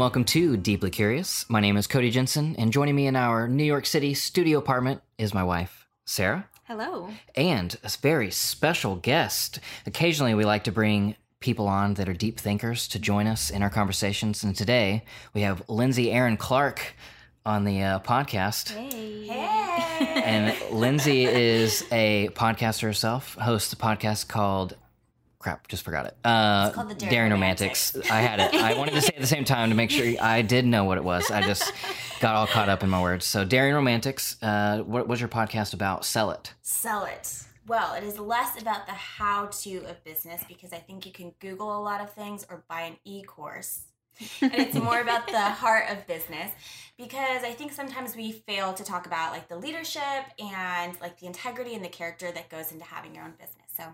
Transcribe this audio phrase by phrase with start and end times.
[0.00, 1.44] and welcome to Deeply Curious.
[1.50, 5.02] My name is Cody Jensen, and joining me in our New York City studio apartment
[5.18, 7.10] is my wife, Sarah, Hello.
[7.36, 9.60] and a very special guest.
[9.84, 13.62] Occasionally, we like to bring people on that are deep thinkers to join us in
[13.62, 16.94] our conversations, and today we have Lindsay Aaron Clark
[17.44, 18.70] on the uh, podcast.
[18.70, 19.26] Hey.
[19.26, 20.22] Hey.
[20.24, 24.76] And Lindsay is a podcaster herself, hosts a podcast called
[25.40, 26.16] crap, just forgot it.
[26.24, 27.96] Uh, It's called the Daring Romantics.
[28.10, 28.54] I had it.
[28.54, 30.84] I wanted to say it at the same time to make sure I did know
[30.84, 31.30] what it was.
[31.30, 31.72] I just
[32.20, 33.24] got all caught up in my words.
[33.24, 36.04] So, Daring Romantics, uh, what was your podcast about?
[36.04, 36.54] Sell it.
[36.62, 37.42] Sell it.
[37.66, 41.32] Well, it is less about the how to of business because I think you can
[41.40, 43.82] Google a lot of things or buy an e course.
[44.42, 46.52] and it's more about the heart of business
[46.98, 50.02] because I think sometimes we fail to talk about like the leadership
[50.38, 53.68] and like the integrity and the character that goes into having your own business.
[53.74, 53.84] So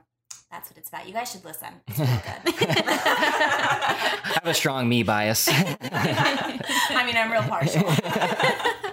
[0.51, 1.07] that's what it's about.
[1.07, 1.69] You guys should listen.
[1.89, 2.13] It's really
[2.59, 2.85] good.
[2.89, 5.49] I have a strong me bias.
[5.53, 7.83] I mean, I'm real partial.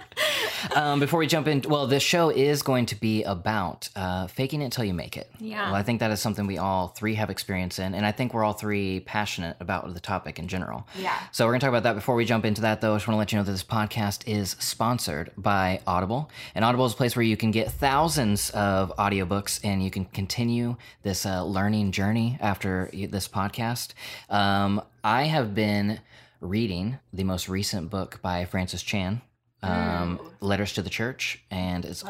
[0.76, 4.62] um, before we jump in, well, this show is going to be about uh, faking
[4.62, 5.30] it till you make it.
[5.40, 5.66] Yeah.
[5.66, 8.34] Well, I think that is something we all three have experience in, and I think
[8.34, 10.88] we're all three passionate about the topic in general.
[10.98, 11.18] Yeah.
[11.32, 11.96] So we're going to talk about that.
[11.96, 13.64] Before we jump into that, though, I just want to let you know that this
[13.64, 16.30] podcast is sponsored by Audible.
[16.56, 20.06] And Audible is a place where you can get thousands of audiobooks and you can
[20.06, 23.94] continue this uh, learning journey after this podcast.
[24.30, 26.00] Um, I have been
[26.40, 29.22] reading the most recent book by Francis Chan,
[29.64, 32.04] um, Letters to the Church, and it's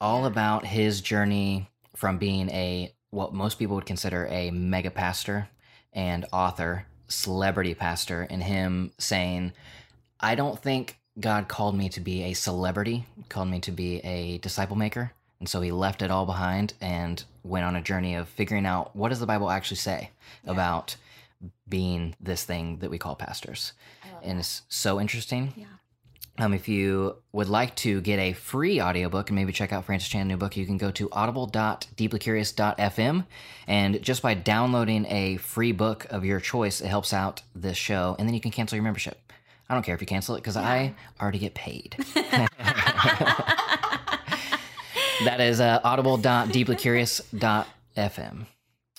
[0.00, 5.48] all about his journey from being a what most people would consider a mega pastor
[5.92, 9.52] and author, celebrity pastor, and him saying,
[10.20, 14.38] I don't think God called me to be a celebrity, called me to be a
[14.38, 15.12] disciple maker.
[15.40, 18.94] And so he left it all behind and went on a journey of figuring out
[18.94, 20.10] what does the Bible actually say
[20.44, 20.96] about
[21.68, 23.72] being this thing that we call pastors.
[24.22, 25.54] And it's so interesting.
[25.56, 25.66] Yeah.
[26.40, 30.08] Um, if you would like to get a free audiobook and maybe check out Francis
[30.08, 33.26] Chan's new book, you can go to audible.deeplycurious.fm.
[33.66, 38.14] And just by downloading a free book of your choice, it helps out this show.
[38.18, 39.18] And then you can cancel your membership.
[39.68, 41.96] I don't care if you cancel it because I already get paid.
[45.24, 48.46] that is uh, audible.deeplycurious.fm.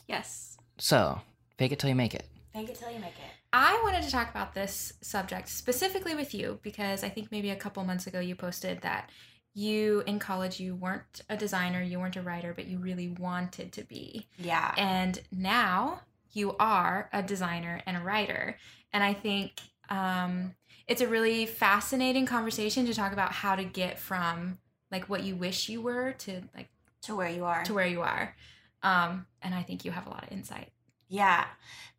[0.08, 0.58] Yes.
[0.78, 1.22] So,
[1.58, 2.26] fake it till you make it.
[2.54, 3.39] Fake it till you make it.
[3.52, 7.56] I wanted to talk about this subject specifically with you because I think maybe a
[7.56, 9.10] couple months ago you posted that
[9.56, 13.74] you in college you weren't a designer, you weren't a writer, but you really wanted
[13.74, 14.28] to be.
[14.38, 14.74] Yeah.
[14.78, 16.02] And now
[16.32, 18.58] you are a designer and a writer.
[18.94, 19.54] And I think
[19.90, 20.54] um,
[20.88, 24.60] it's a really fascinating conversation to talk about how to get from
[24.92, 26.70] like what you wish you were to like
[27.04, 27.64] to where you are.
[27.64, 28.36] to where you are.
[28.84, 30.70] Um, and I think you have a lot of insight.
[31.08, 31.46] Yeah.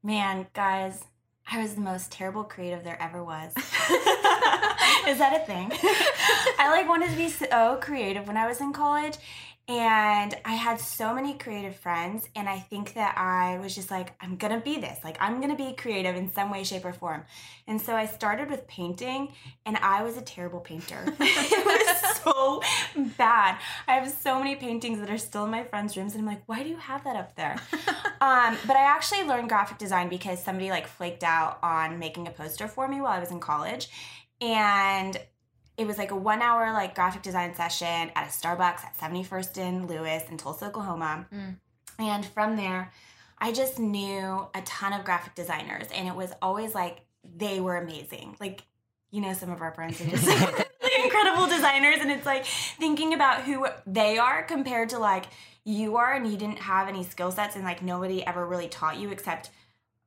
[0.03, 1.05] Man, guys,
[1.53, 3.53] I was the most terrible creative there ever was.
[5.09, 5.73] Is that a thing?
[6.59, 9.17] I like wanted to be so creative when I was in college
[9.71, 14.13] and I had so many creative friends and I think that I was just like
[14.21, 14.99] I'm to be this.
[15.05, 17.23] Like I'm to be creative in some way shape or form.
[17.69, 19.33] And so I started with painting
[19.65, 21.05] and I was a terrible painter.
[21.21, 22.61] it was so
[23.17, 23.59] bad.
[23.87, 26.43] I have so many paintings that are still in my friends' rooms and I'm like,
[26.47, 27.55] "Why do you have that up there?"
[28.21, 32.33] um, but I actually learned graphic design because somebody like flaked out on making a
[32.33, 33.89] poster for me while I was in college.
[34.41, 35.17] And
[35.81, 39.57] it was like a one hour like graphic design session at a Starbucks at 71st
[39.57, 41.27] in Lewis in Tulsa, Oklahoma.
[41.35, 41.57] Mm.
[41.99, 42.93] And from there,
[43.39, 47.79] I just knew a ton of graphic designers, and it was always like they were
[47.79, 48.37] amazing.
[48.39, 48.63] Like,
[49.11, 50.27] you know, some of our friends are just
[50.83, 55.29] really incredible designers, and it's like thinking about who they are compared to like
[55.65, 58.99] you are, and you didn't have any skill sets, and like nobody ever really taught
[58.99, 59.49] you except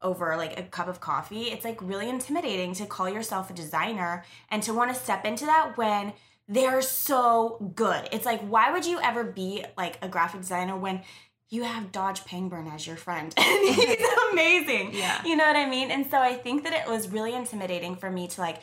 [0.03, 1.43] over like a cup of coffee.
[1.43, 5.45] It's like really intimidating to call yourself a designer and to want to step into
[5.45, 6.13] that when
[6.47, 8.09] they're so good.
[8.11, 11.01] It's like, why would you ever be like a graphic designer when
[11.49, 13.33] you have Dodge Pangburn as your friend?
[13.37, 14.93] And he's amazing.
[14.93, 15.21] Yeah.
[15.25, 15.89] You know what I mean?
[15.91, 18.59] And so I think that it was really intimidating for me to like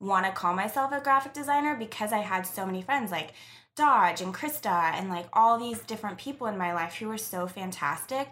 [0.00, 3.32] want to call myself a graphic designer because I had so many friends like
[3.76, 7.46] Dodge and Krista and like all these different people in my life who were so
[7.46, 8.28] fantastic.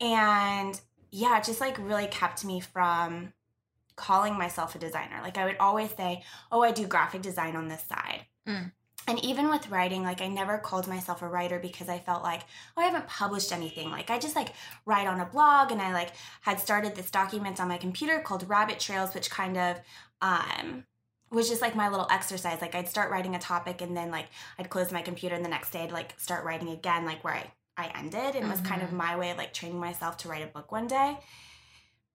[0.00, 0.80] And
[1.10, 3.32] yeah, it just like really kept me from
[3.96, 5.20] calling myself a designer.
[5.22, 8.72] Like I would always say, "Oh, I do graphic design on this side." Mm.
[9.08, 12.42] And even with writing, like I never called myself a writer because I felt like,
[12.76, 14.54] "Oh, I haven't published anything." Like I just like
[14.86, 16.12] write on a blog and I like
[16.42, 19.80] had started this document on my computer called Rabbit Trails which kind of
[20.22, 20.84] um
[21.30, 22.60] was just like my little exercise.
[22.60, 24.26] Like I'd start writing a topic and then like
[24.58, 27.34] I'd close my computer and the next day I'd like start writing again like where
[27.34, 30.28] I I ended and it was kind of my way of like training myself to
[30.28, 31.18] write a book one day.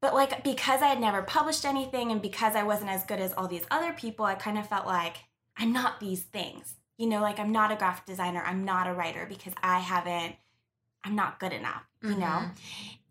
[0.01, 3.33] but like because I had never published anything and because I wasn't as good as
[3.33, 5.17] all these other people, I kind of felt like
[5.57, 6.75] I'm not these things.
[6.97, 10.35] You know, like I'm not a graphic designer, I'm not a writer because I haven't
[11.03, 12.19] I'm not good enough, you mm-hmm.
[12.19, 12.49] know?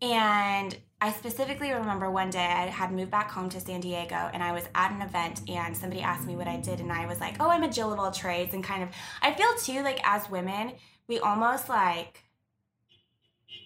[0.01, 4.43] And I specifically remember one day I had moved back home to San Diego and
[4.43, 7.19] I was at an event and somebody asked me what I did and I was
[7.19, 8.89] like, "Oh, I'm a Jill of all trades." And kind of
[9.21, 10.73] I feel too like as women,
[11.07, 12.24] we almost like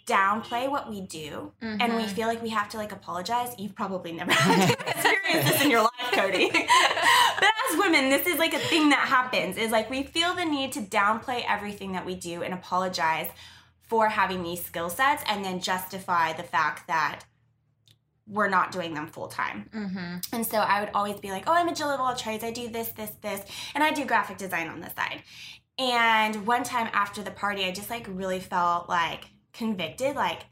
[0.09, 1.81] downplay what we do mm-hmm.
[1.81, 2.13] and we mm-hmm.
[2.13, 3.53] feel like we have to like apologize.
[3.57, 4.31] You've probably never
[4.87, 6.49] experienced this in your life, Cody.
[6.51, 10.45] but as women, this is like a thing that happens is like we feel the
[10.45, 13.29] need to downplay everything that we do and apologize
[13.83, 17.21] for having these skill sets and then justify the fact that
[18.27, 19.69] we're not doing them full time.
[19.73, 20.35] Mm-hmm.
[20.35, 22.43] And so I would always be like, oh, I'm a Jill of all trades.
[22.43, 23.41] I do this, this, this.
[23.73, 25.23] And I do graphic design on the side.
[25.79, 30.43] And one time after the party, I just like really felt like convicted like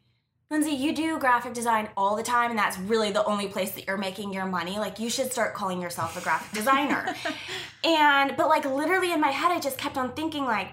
[0.49, 3.85] Lindsay, you do graphic design all the time, and that's really the only place that
[3.85, 4.79] you're making your money.
[4.79, 7.13] Like, you should start calling yourself a graphic designer.
[7.83, 10.69] and, but like, literally in my head, I just kept on thinking, like,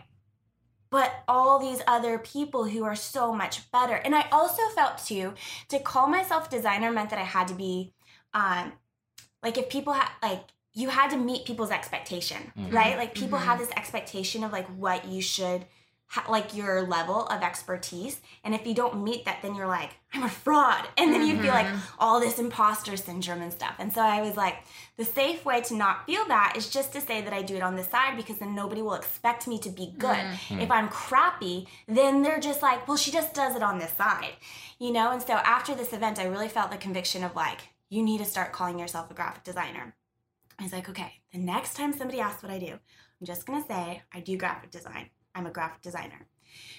[0.91, 3.95] but all these other people who are so much better.
[3.95, 5.35] And I also felt too,
[5.71, 7.93] to call myself designer meant that I had to be,
[8.33, 8.75] um,
[9.43, 12.73] like, if people had, like, you had to meet people's expectation, mm-hmm.
[12.73, 12.97] right?
[12.97, 13.49] Like, people mm-hmm.
[13.49, 15.67] have this expectation of, like, what you should
[16.29, 20.23] like your level of expertise and if you don't meet that then you're like i'm
[20.23, 21.37] a fraud and then mm-hmm.
[21.37, 21.79] you feel like mm-hmm.
[21.99, 24.57] all this imposter syndrome and stuff and so i was like
[24.97, 27.63] the safe way to not feel that is just to say that i do it
[27.63, 30.61] on the side because then nobody will expect me to be good mm-hmm.
[30.61, 34.35] if i'm crappy then they're just like well she just does it on this side
[34.79, 37.61] you know and so after this event i really felt the conviction of like
[37.91, 39.95] you need to start calling yourself a graphic designer
[40.59, 43.61] i was like okay the next time somebody asks what i do i'm just going
[43.61, 46.27] to say i do graphic design I'm a graphic designer.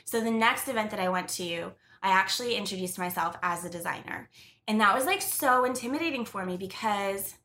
[0.06, 1.72] So the next event that I went to,
[2.02, 4.30] I actually introduced myself as a designer.
[4.68, 7.36] And that was like so intimidating for me because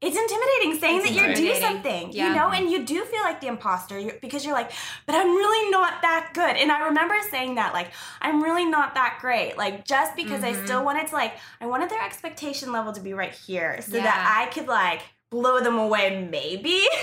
[0.00, 2.28] it's intimidating saying it's that you do something, yeah.
[2.28, 4.72] you know, and you do feel like the imposter because you're like,
[5.04, 6.56] but I'm really not that good.
[6.56, 7.88] And I remember saying that, like,
[8.22, 9.58] I'm really not that great.
[9.58, 10.58] Like, just because mm-hmm.
[10.58, 13.96] I still wanted to, like, I wanted their expectation level to be right here so
[13.96, 14.04] yeah.
[14.04, 16.86] that I could, like, blow them away, maybe.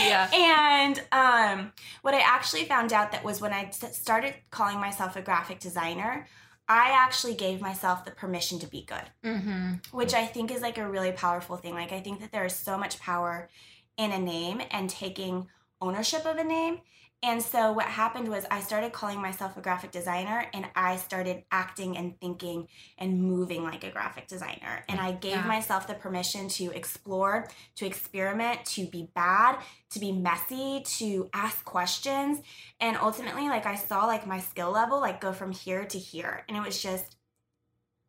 [0.00, 0.28] yeah.
[0.80, 1.72] And um,
[2.02, 6.26] what I actually found out that was when I started calling myself a graphic designer,
[6.68, 9.74] I actually gave myself the permission to be good, mm-hmm.
[9.90, 11.74] which I think is like a really powerful thing.
[11.74, 13.48] Like, I think that there is so much power
[13.96, 15.48] in a name and taking
[15.80, 16.80] ownership of a name.
[17.22, 21.44] And so what happened was I started calling myself a graphic designer and I started
[21.52, 24.84] acting and thinking and moving like a graphic designer.
[24.88, 25.46] And I gave yeah.
[25.46, 27.46] myself the permission to explore,
[27.76, 29.58] to experiment, to be bad,
[29.90, 32.40] to be messy, to ask questions.
[32.80, 36.44] And ultimately like I saw like my skill level like go from here to here.
[36.48, 37.16] And it was just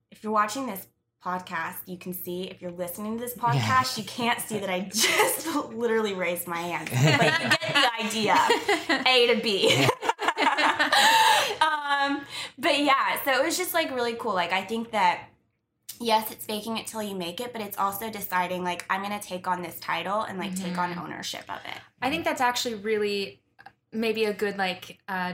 [0.10, 0.88] if you're watching this
[1.24, 4.02] podcast, you can see if you're listening to this podcast, yeah.
[4.02, 6.90] you can't see that I just literally raised my hand.
[6.90, 8.36] But you get the idea.
[9.06, 9.88] A to B.
[11.62, 12.22] um,
[12.58, 14.34] but yeah, so it was just like really cool.
[14.34, 15.30] Like I think that
[16.00, 19.22] yes, it's faking it till you make it, but it's also deciding like I'm gonna
[19.22, 20.66] take on this title and like mm-hmm.
[20.66, 21.04] take on mm-hmm.
[21.04, 21.80] ownership of it.
[22.02, 23.42] I think that's actually really
[23.92, 25.34] maybe a good like uh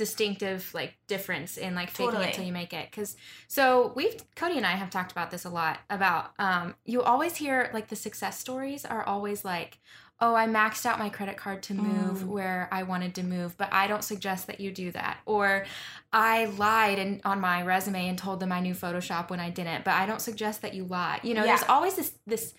[0.00, 2.28] distinctive like difference in like faking totally.
[2.28, 5.44] it till you make it because so we've cody and i have talked about this
[5.44, 9.78] a lot about um you always hear like the success stories are always like
[10.20, 12.28] oh i maxed out my credit card to move mm.
[12.28, 15.66] where i wanted to move but i don't suggest that you do that or
[16.14, 19.84] i lied and on my resume and told them i knew photoshop when i didn't
[19.84, 21.56] but i don't suggest that you lie you know yeah.
[21.56, 22.54] there's always this this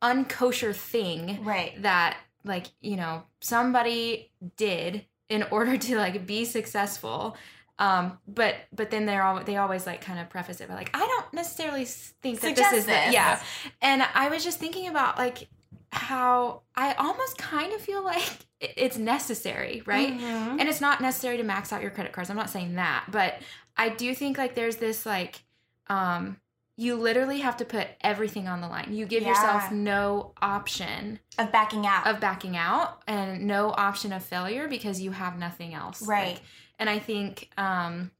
[0.00, 7.36] unkosher thing right that like you know somebody did in order to like be successful.
[7.78, 10.90] Um but but then they're all they always like kind of preface it by like
[10.94, 13.12] i don't necessarily think that Suggest this is this.
[13.12, 13.38] yeah.
[13.82, 15.48] And i was just thinking about like
[15.92, 18.24] how i almost kind of feel like
[18.60, 20.12] it's necessary right?
[20.14, 20.58] Mm-hmm.
[20.58, 22.30] and it's not necessary to max out your credit cards.
[22.30, 23.34] I'm not saying that but
[23.76, 25.42] i do think like there's this like
[25.88, 26.38] um
[26.76, 28.92] you literally have to put everything on the line.
[28.92, 29.30] You give yeah.
[29.30, 32.06] yourself no option of backing out.
[32.06, 36.06] Of backing out and no option of failure because you have nothing else.
[36.06, 36.34] Right.
[36.34, 36.42] Like,
[36.78, 38.10] and I think um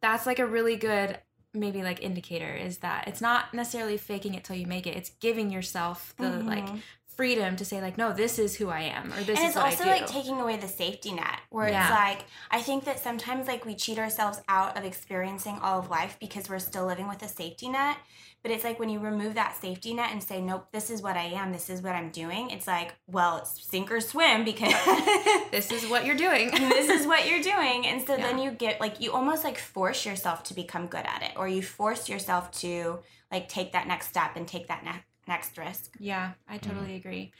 [0.00, 1.18] that's like a really good
[1.52, 4.96] maybe like indicator is that it's not necessarily faking it till you make it.
[4.96, 6.48] It's giving yourself the mm-hmm.
[6.48, 6.68] like
[7.16, 9.56] freedom to say like, no, this is who I am, or this and is it's
[9.56, 9.90] what also I do.
[10.02, 11.82] like taking away the safety net where Yeah.
[11.82, 15.88] it's like i think that sometimes like we cheat ourselves out of experiencing all of
[15.90, 17.96] life because we're still living with a safety net
[18.42, 21.16] but it's like when you remove that safety net and say nope this is what
[21.16, 24.72] i am this is what i'm doing it's like well it's sink or swim because
[25.50, 26.50] this is what you're doing.
[26.52, 29.58] And this is what you're doing and so then you get like you almost like
[29.58, 32.98] force yourself to become good at it or you force yourself to
[33.32, 36.68] like take that next step and take that ne- next risk Yeah, I Mm-hmm.
[36.68, 37.32] totally agree.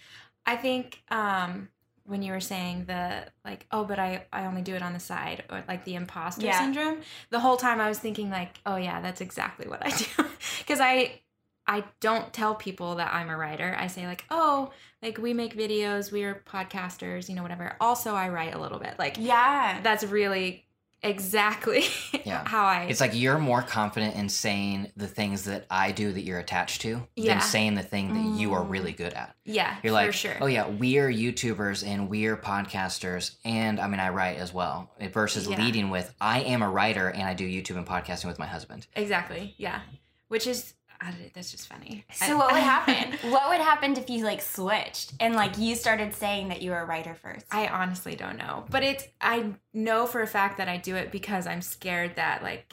[0.45, 1.69] I think um,
[2.05, 5.01] when you were saying the like, oh, but I I only do it on the
[5.01, 6.61] side, or like the imposter Yeah.
[6.61, 7.01] syndrome.
[7.31, 10.07] The whole time I was thinking like, oh yeah, that's exactly what I do,
[10.59, 11.21] because I
[11.67, 13.75] I don't tell people that I'm a writer.
[13.77, 14.71] I say like, oh,
[15.03, 17.77] like we make videos, we're podcasters, you know, whatever.
[17.81, 18.95] Also, I write a little bit.
[18.99, 20.66] Like yeah that's really
[21.07, 21.85] exactly
[22.25, 22.43] Yeah.
[22.47, 22.85] how I.
[22.85, 26.83] It's like you're more confident in saying the things that I do that you're attached
[26.83, 27.35] to Yeah.
[27.35, 28.71] than saying the thing that you are Mm.
[28.71, 29.35] really good at.
[29.45, 30.37] yeah, You're like, sure.
[30.41, 34.91] oh yeah, we're YouTubers and we're podcasters, and I mean I write as well.
[35.13, 35.63] Versus Yeah.
[35.63, 38.87] leading with, I am a writer and I do YouTube and podcasting with my husband.
[38.95, 39.55] Exactly.
[39.59, 39.81] Yeah.
[40.29, 42.05] Which is I don't- that's just funny.
[42.13, 43.31] So I- what would happen?
[43.31, 46.79] what would happen if you like switched and like you started saying that you were
[46.81, 47.47] a writer first?
[47.51, 48.65] I honestly don't know.
[48.71, 52.43] But it's I know for a fact that I do it because I'm scared that
[52.43, 52.73] like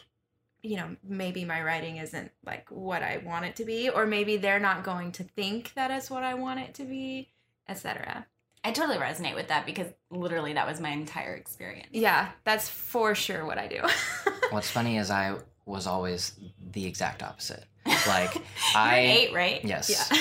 [0.66, 4.38] you know, maybe my writing isn't like what I want it to be or maybe
[4.38, 7.34] they're not going to think that it's what I want it to be,
[7.68, 8.26] etc.
[8.64, 11.90] I totally resonate with that because literally that was my entire experience.
[11.92, 13.82] Yeah, that's for sure what I do.
[14.52, 16.34] What's funny is I was always
[16.72, 17.66] the exact opposite.
[18.08, 18.42] Like
[18.76, 19.64] I eight, right?
[19.64, 19.90] yes.
[19.90, 20.18] yeah.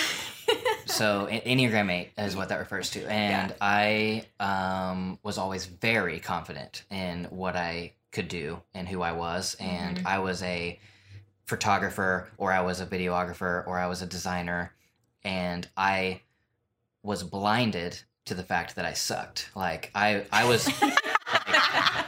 [0.87, 3.11] So En- Enneagram 8 is what that refers to.
[3.11, 9.13] And I um, was always very confident in what I could do and who I
[9.13, 9.57] was.
[9.59, 10.07] And Mhm.
[10.07, 10.79] I was a
[11.47, 14.75] photographer or I was a videographer or I was a designer.
[15.25, 16.21] And I
[17.03, 19.51] was blinded to the fact that I sucked.
[19.55, 20.69] Like I, I was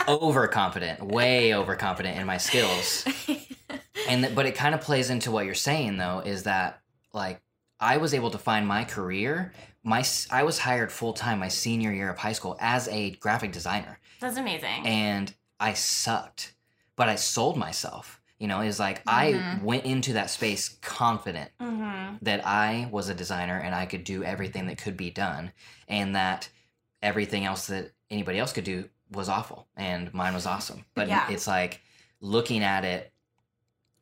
[0.09, 3.05] overconfident, way overconfident in my skills
[4.09, 6.81] and th- but it kind of plays into what you're saying though is that
[7.13, 7.41] like
[7.81, 12.11] i was able to find my career my I was hired full-time my senior year
[12.11, 14.87] of high school as a graphic designer That's amazing.
[14.87, 16.55] and i sucked
[16.97, 19.63] but i sold myself you know it's like i Mhm.
[19.63, 22.17] went into that space confident mm-hmm.
[22.23, 25.53] that i was a designer and i could do everything that could be done
[25.89, 26.49] and that
[27.03, 31.31] everything else that anybody else could do was awful and mine was awesome but Yeah.
[31.31, 31.81] it's like
[32.21, 33.11] looking at it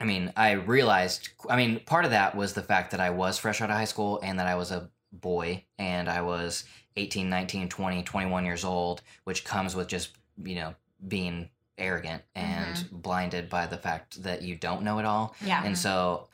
[0.02, 3.38] I mean, I realized, I mean, part of that was the fact that I was
[3.38, 6.64] fresh out of high school and that I was a boy and I was
[6.96, 10.10] 18, 19, 20, 21 years old, which comes with just,
[10.42, 10.74] you know,
[11.06, 12.96] being arrogant and mm-hmm.
[12.96, 15.36] blinded by the fact that you don't know it all.
[15.40, 15.62] Yeah.
[15.64, 16.26] And so,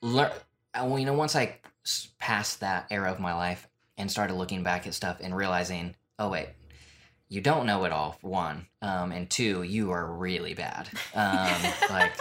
[0.00, 0.30] learn,
[0.74, 1.56] well, you know, once I
[2.20, 3.66] passed that era of my life
[3.96, 6.50] and started looking back at stuff and realizing, oh, wait,
[7.28, 8.66] you don't know it all, for one.
[8.82, 10.88] Um, and two, you are really bad.
[11.14, 11.56] Um,
[11.90, 12.12] like,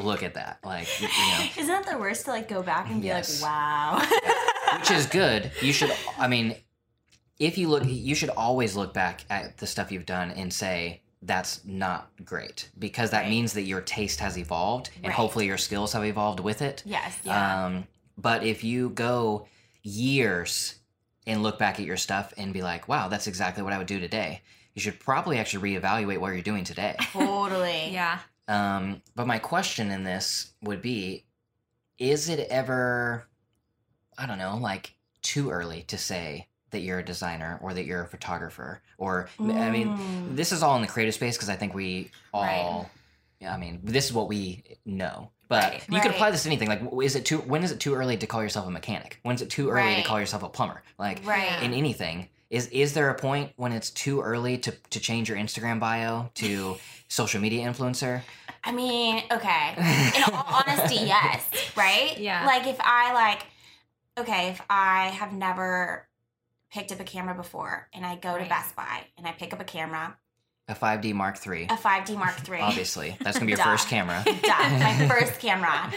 [0.00, 0.58] look at that.
[0.64, 3.40] Like, you know, Isn't that the worst to like go back and be Yes.
[3.42, 4.02] like, wow?
[4.78, 5.50] which is good.
[5.60, 6.56] You should, I mean,
[7.38, 11.00] if you look, you should always look back at the stuff you've done and say,
[11.24, 13.30] that's not great because that Right.
[13.30, 15.12] means that your taste has evolved and Right.
[15.14, 16.82] hopefully your skills have evolved with it.
[16.84, 17.16] yes.
[17.22, 17.66] Yeah.
[17.66, 17.86] Um,
[18.18, 19.46] but if you go
[19.84, 20.76] years
[21.26, 23.86] and look back at your stuff and be like, wow, that's exactly what I would
[23.86, 24.42] do today,
[24.74, 26.96] you should probably actually reevaluate what you're doing today.
[27.12, 27.90] totally.
[27.90, 28.18] yeah.
[28.48, 31.24] Um, but my question in this would be
[31.98, 33.24] is it ever,
[34.18, 38.02] I don't know, like too early to say that you're a designer or that you're
[38.02, 38.82] a photographer?
[38.98, 40.34] Or, I mean, Mm.
[40.36, 42.42] this is all in the creative space because I think we all,
[42.82, 42.90] Right.
[43.40, 45.30] yeah, I mean, this is what we know.
[45.52, 45.84] But Right.
[45.90, 46.68] you could apply this to anything.
[46.68, 47.38] Like, is it too?
[47.40, 49.18] When is it too early to call yourself a mechanic?
[49.22, 50.82] When is it too early to call yourself a plumber?
[50.98, 51.62] Like, right.
[51.62, 55.36] in anything, is is there a point when it's too early to to change your
[55.36, 56.78] Instagram bio to
[57.08, 58.22] social media influencer?
[58.64, 59.74] I mean, okay.
[60.16, 61.44] In all honesty, yes.
[61.76, 62.16] Right?
[62.18, 62.46] Yeah.
[62.46, 63.44] Like if I like,
[64.18, 66.08] okay, if I have never
[66.72, 69.60] picked up a camera before and I go to Best Buy and I pick up
[69.60, 70.16] a camera,
[70.68, 71.64] a 5D Mark III.
[71.64, 72.60] a 5D Mark III.
[72.60, 74.22] Obviously, that's gonna be your first camera.
[74.42, 75.92] Duh, my first camera.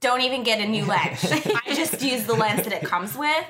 [0.00, 1.20] Don't even get a new lens.
[1.30, 3.44] I just use the lens that it comes with.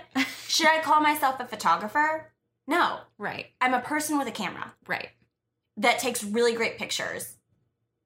[0.48, 2.30] Should I call myself a photographer?
[2.66, 2.98] No.
[3.16, 3.46] Right.
[3.60, 5.08] I'm a person with a camera Right.
[5.78, 7.38] that takes really great pictures.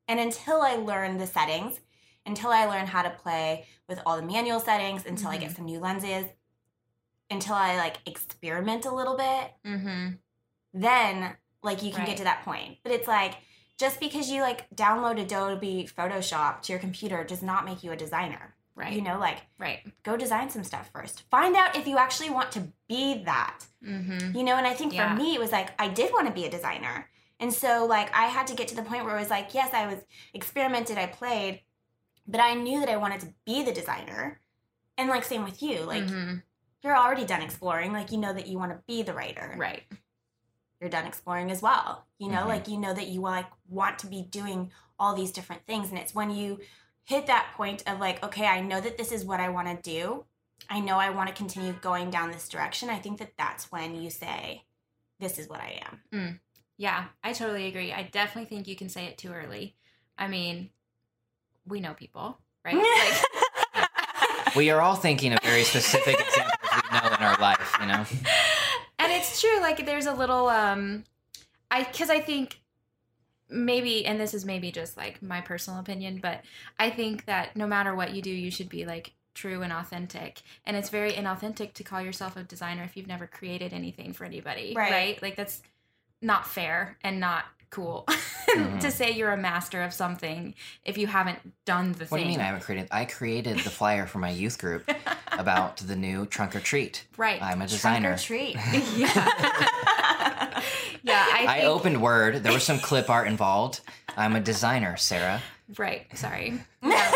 [0.06, 1.80] And until I learn the settings,
[2.24, 5.64] until I learn how to play with all the manual settings, until I get some
[5.64, 6.26] new lenses,
[7.30, 10.08] until I like experiment a little bit, Mm-hmm.
[10.74, 11.36] then
[11.66, 12.08] like you can Right.
[12.08, 12.78] get to that point.
[12.82, 13.34] But it's like
[13.78, 17.96] just because you like download Adobe Photoshop to your computer does not make you a
[17.96, 18.54] designer.
[18.74, 18.92] Right.
[18.92, 19.80] You know, like Right.
[20.02, 21.22] go design some stuff first.
[21.30, 23.64] Find out if you actually want to be that.
[23.84, 24.36] Mm-hmm.
[24.36, 25.14] You know, and I think Yeah.
[25.14, 27.10] for me, it was like I did want to be a designer.
[27.38, 29.74] And so, like, I had to get to the point where it was like, yes,
[29.74, 29.98] I was
[30.32, 31.60] experimented, I played,
[32.26, 34.40] but I knew that I wanted to be the designer.
[34.96, 35.80] And, like, same with you.
[35.80, 36.42] Like, Mhm.
[36.82, 37.92] you're already done exploring.
[37.92, 39.54] Like, you know that you want to be the writer.
[39.58, 39.82] Right.
[40.80, 42.06] You're done exploring as well.
[42.18, 42.48] You know, Mhm.
[42.48, 45.90] like, you know that you like want to be doing all these different things.
[45.90, 46.60] And it's when you
[47.04, 49.90] hit that point of, like, okay, I know that this is what I want to
[49.90, 50.24] do.
[50.68, 52.90] I know I want to continue going down this direction.
[52.90, 54.64] I think that that's when you say,
[55.20, 56.40] this is what I am.
[56.76, 57.92] Yeah, I totally agree.
[57.92, 59.76] I definitely think you can say it too early.
[60.18, 60.70] I mean,
[61.66, 62.76] we know people, right?
[62.76, 63.86] Like,
[64.56, 68.04] We are all thinking of very specific examples we know in our life, you know?
[69.28, 69.60] It's true.
[69.60, 71.04] Like, there's a little, um,
[71.70, 72.60] I, cause I think
[73.48, 76.42] maybe, and this is maybe just like my personal opinion, but
[76.78, 80.42] I think that no matter what you do, you should be like true and authentic.
[80.64, 84.24] And it's very inauthentic to call yourself a designer if you've never created anything for
[84.24, 84.90] anybody, Right.
[84.90, 85.22] right?
[85.22, 85.62] Like, that's
[86.22, 88.04] not fair and not cool
[88.48, 88.80] Mhm.
[88.80, 90.54] to say you're a master of something
[90.84, 92.08] if you haven't done the What thing.
[92.10, 92.88] What do you mean I haven't created?
[92.92, 94.88] I created the flyer for my youth group
[95.32, 97.04] about the new trunk or treat.
[97.16, 97.42] right.
[97.42, 98.16] I'm a designer.
[98.16, 98.54] Trunk or treat.
[98.96, 100.62] yeah.
[101.02, 102.42] yeah, I, I think, opened Word.
[102.42, 103.80] There was some clip art involved.
[104.16, 105.42] I'm a designer, Sarah.
[105.76, 106.06] Right.
[106.16, 106.60] Sorry.
[106.82, 107.12] Yeah.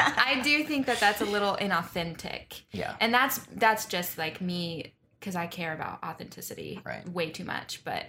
[0.00, 2.94] I do think that that's a little inauthentic, Yeah.
[3.00, 7.06] and that's that's just like me because I care about authenticity Right.
[7.08, 7.82] way too much.
[7.84, 8.04] But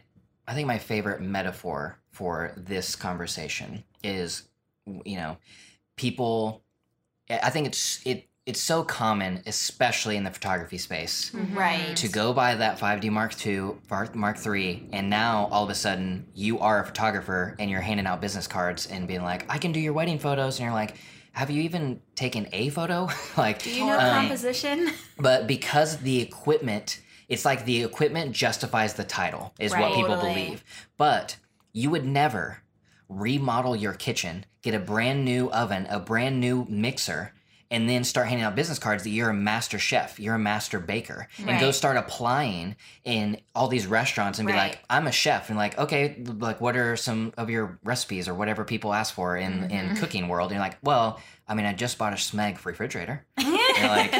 [0.49, 4.43] I think my favorite metaphor for this conversation is,
[5.05, 5.37] you know,
[5.95, 6.63] people.
[7.29, 11.95] I think it's it it's so common, especially in the photography space, Right.
[11.97, 15.75] to go buy that 5D Mark II, Mark Mark III, and now all of a
[15.75, 19.59] sudden you are a photographer and you're handing out business cards and being like, I
[19.59, 20.95] can do your wedding photos, and you're like,
[21.33, 23.07] have you even taken a photo?
[23.37, 24.89] like, do you know um, composition?
[25.19, 30.33] but because the equipment it's like the equipment justifies the title is what people Totally.
[30.33, 30.63] believe
[30.97, 31.37] but
[31.71, 32.59] you would never
[33.07, 37.33] remodel your kitchen get a brand new oven a brand new mixer
[37.71, 40.79] and then start handing out business cards that you're a master chef you're a master
[40.79, 44.71] baker and go start applying in all these restaurants and be Right.
[44.73, 48.33] like i'm a chef and like okay like what are some of your recipes or
[48.35, 49.97] whatever people ask for in in Mhm.
[49.99, 53.25] cooking world and you're like well i mean i just bought a smeg refrigerator
[53.79, 54.13] You're like,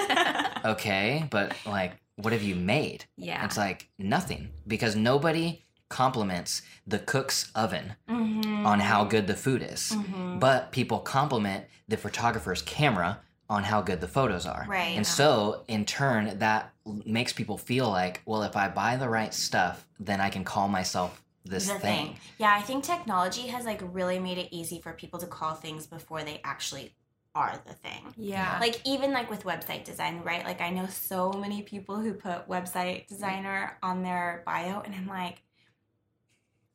[0.65, 3.05] okay, but like, what have you made?
[3.17, 3.43] yeah.
[3.45, 8.65] It's like nothing because nobody compliments the cook's oven Mhm.
[8.65, 10.39] on how good the food is, Mhm.
[10.39, 14.65] but people compliment the photographer's camera on how good the photos are.
[14.69, 14.95] Right.
[14.95, 19.33] And so, in turn, that makes people feel like, well, if I buy the right
[19.33, 21.79] stuff, then I can call myself this thing.
[21.79, 22.19] thing.
[22.37, 25.87] Yeah, I think technology has like really made it easy for people to call things
[25.87, 26.93] before they actually
[27.35, 28.13] are the thing.
[28.17, 28.57] yeah.
[28.59, 30.43] Like even like with website design, right?
[30.43, 35.07] Like I know so many people who put website designer on their bio and I'm
[35.07, 35.41] like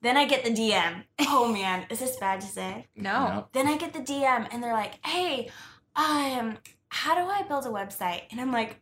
[0.02, 1.04] then I get the DM.
[1.26, 2.86] Oh man, is this bad to say?
[2.94, 3.26] no.
[3.26, 3.48] No.
[3.52, 5.50] Then I get the DM and they're like, "Hey,
[5.96, 8.80] um how do I build a website?" And I'm like,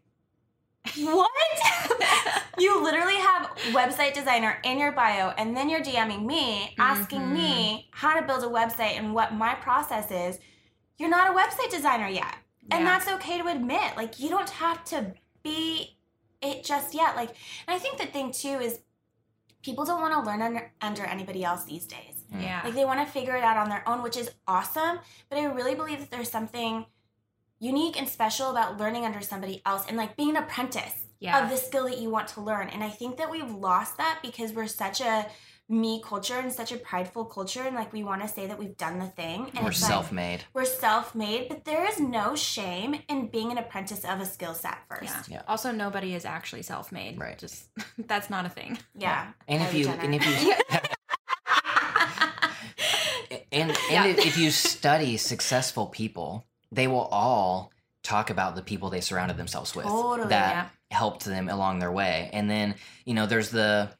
[0.96, 1.30] "What?"
[2.58, 7.88] you literally have website designer in your bio and then you're DMing me asking me
[7.92, 10.38] how to build a website and what my process is.
[11.02, 12.32] You're not a website designer yet.
[12.70, 13.96] And that's okay to admit.
[13.96, 15.12] Like you don't have to
[15.42, 15.96] be
[16.40, 17.16] it just yet.
[17.16, 17.30] Like
[17.66, 18.78] and I think the thing too is
[19.64, 22.22] people don't want to learn under, under anybody else these days.
[22.32, 22.42] Mm.
[22.42, 22.60] yeah.
[22.62, 25.00] Like they want to figure it out on their own, which is awesome.
[25.28, 26.86] But I really believe that there's something
[27.58, 31.42] unique and special about learning under somebody else and like being an apprentice yeah.
[31.42, 32.68] of the skill that you want to learn.
[32.68, 35.26] And I think that we've lost that because we're such a
[35.72, 38.76] me culture and such a prideful culture and like we want to say that we've
[38.76, 40.44] done the thing and We're it's self-made.
[40.52, 44.78] we're self-made but there is no shame in being an apprentice of a skill set
[44.88, 45.22] first yeah.
[45.36, 45.42] Yeah.
[45.48, 47.18] Also, nobody is actually self-made.
[47.18, 47.38] Right.
[47.38, 47.64] Just
[47.98, 48.78] that's not a thing.
[48.96, 50.54] yeah, And if Kylie you and if you
[53.52, 54.06] and, and Yeah.
[54.06, 59.36] if, if you study successful people, they will all talk about the people they surrounded
[59.36, 60.96] themselves with Totally, that yeah.
[60.98, 62.30] helped them along their way.
[62.32, 63.90] And then, you know, there's the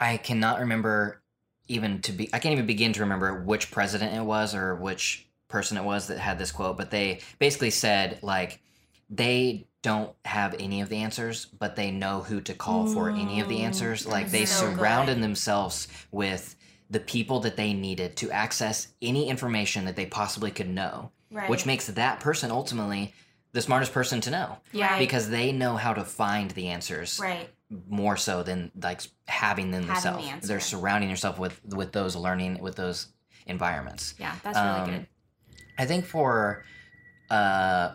[0.00, 1.22] I cannot remember
[1.66, 5.26] even to be I can't even begin to remember which president it was or which
[5.48, 8.60] person it was that had this quote, but they basically said like
[9.10, 13.40] they don't have any of the answers, but they know who to call for any
[13.40, 14.06] of the Mm, answers.
[14.06, 14.78] Like they so good.
[14.78, 16.56] surrounded themselves with
[16.90, 21.48] the people that they needed to access any information that they possibly could know, right.
[21.50, 23.12] which makes that person ultimately
[23.52, 24.98] the smartest person to know Yeah.
[24.98, 27.48] because they know how to find the answers right.
[27.88, 30.28] More so than like having them Having themselves.
[30.28, 30.46] answer.
[30.48, 33.08] They're surrounding yourself with with those learning with those
[33.46, 34.14] environments.
[34.18, 35.06] Yeah, that's really Um, good.
[35.78, 36.64] I think for
[37.30, 37.94] uh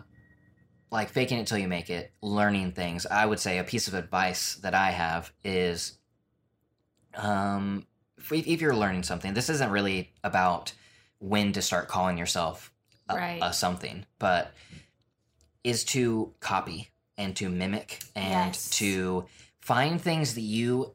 [0.90, 3.94] like faking it till you make it, learning things, I would say a piece of
[3.94, 5.98] advice that I have is
[7.14, 7.86] um
[8.18, 10.72] if, if you're learning something, this isn't really about
[11.18, 12.72] when to start calling yourself
[13.08, 13.38] a, Right.
[13.42, 14.52] a something, but
[15.64, 18.70] is to copy and to mimic and Yes.
[18.70, 19.26] to
[19.60, 20.94] find things that you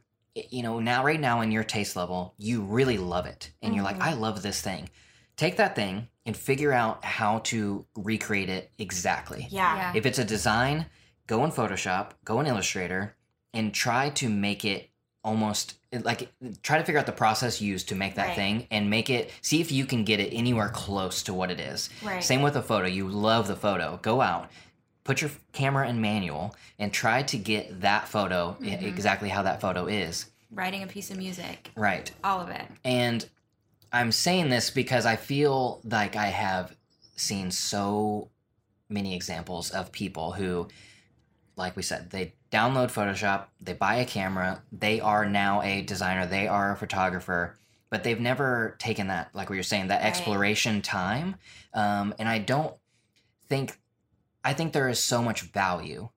[0.52, 3.84] you know now right now in your taste level you really love it and you're
[3.84, 4.02] like Mhm.
[4.04, 4.90] i love this thing
[5.38, 9.76] take that thing and figure out how to recreate it exactly Yeah.
[9.76, 9.92] Yeah.
[9.96, 10.88] if it's a design
[11.28, 13.16] go in photoshop go in illustrator
[13.54, 14.90] and try to make it
[15.24, 16.30] almost like
[16.62, 18.36] try to figure out the process used to make that Right.
[18.36, 21.60] thing and make it see if you can get it anywhere close to what it
[21.62, 22.22] is Right.
[22.24, 22.88] same with a photo.
[22.88, 23.98] You love the photo.
[24.04, 24.52] Go out,
[25.06, 28.82] put your camera in manual, and try to get that photo Mhm.
[28.84, 30.26] exactly how that photo is.
[30.52, 32.12] Writing a piece of music, Right.
[32.24, 32.68] all of it.
[32.84, 33.30] And
[33.94, 36.76] I'm saying this because I feel like I have
[37.16, 38.30] seen so
[38.90, 40.68] many examples of people who,
[41.56, 46.26] like we said, they download Photoshop, they buy a camera, they are now a designer,
[46.26, 47.56] they are a photographer,
[47.90, 50.08] but they've never taken that, like what you're saying, that Right.
[50.08, 51.36] exploration time.
[51.74, 52.76] Um, and I don't
[53.48, 53.80] think,
[54.46, 56.10] I think there is so much value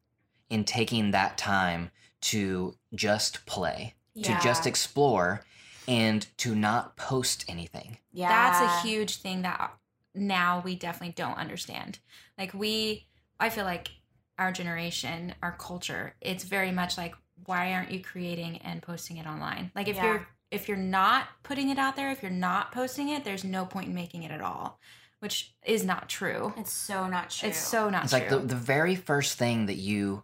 [0.51, 5.45] in taking that time to just play, to just explore,
[5.87, 7.99] and to not post anything.
[8.13, 8.29] yeah.
[8.29, 9.73] That's a huge thing that
[10.15, 11.99] now we definitely don't understand.
[12.37, 13.07] Like we
[13.41, 13.91] I feel like
[14.39, 17.15] our generation, our culture, it's very much like
[17.47, 19.71] why aren't you creating and posting it online?
[19.75, 20.05] Like if Yeah.
[20.05, 23.67] you're if you're not putting it out there, if you're not posting it, there's no
[23.67, 24.81] point in making it at all,
[25.21, 26.53] which is not true.
[26.57, 27.49] It's so not true.
[27.49, 28.19] It's so not true.
[28.19, 28.37] It's true.
[28.37, 30.23] like the, the very first thing that you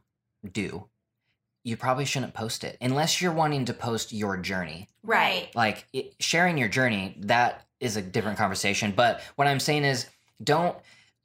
[0.50, 0.88] do,
[1.64, 4.88] you probably shouldn't post it unless you're wanting to post your journey.
[5.02, 5.50] right.
[5.54, 8.92] Like it, sharing your journey, that is a different conversation.
[8.94, 10.06] But what I'm saying is,
[10.42, 10.76] don't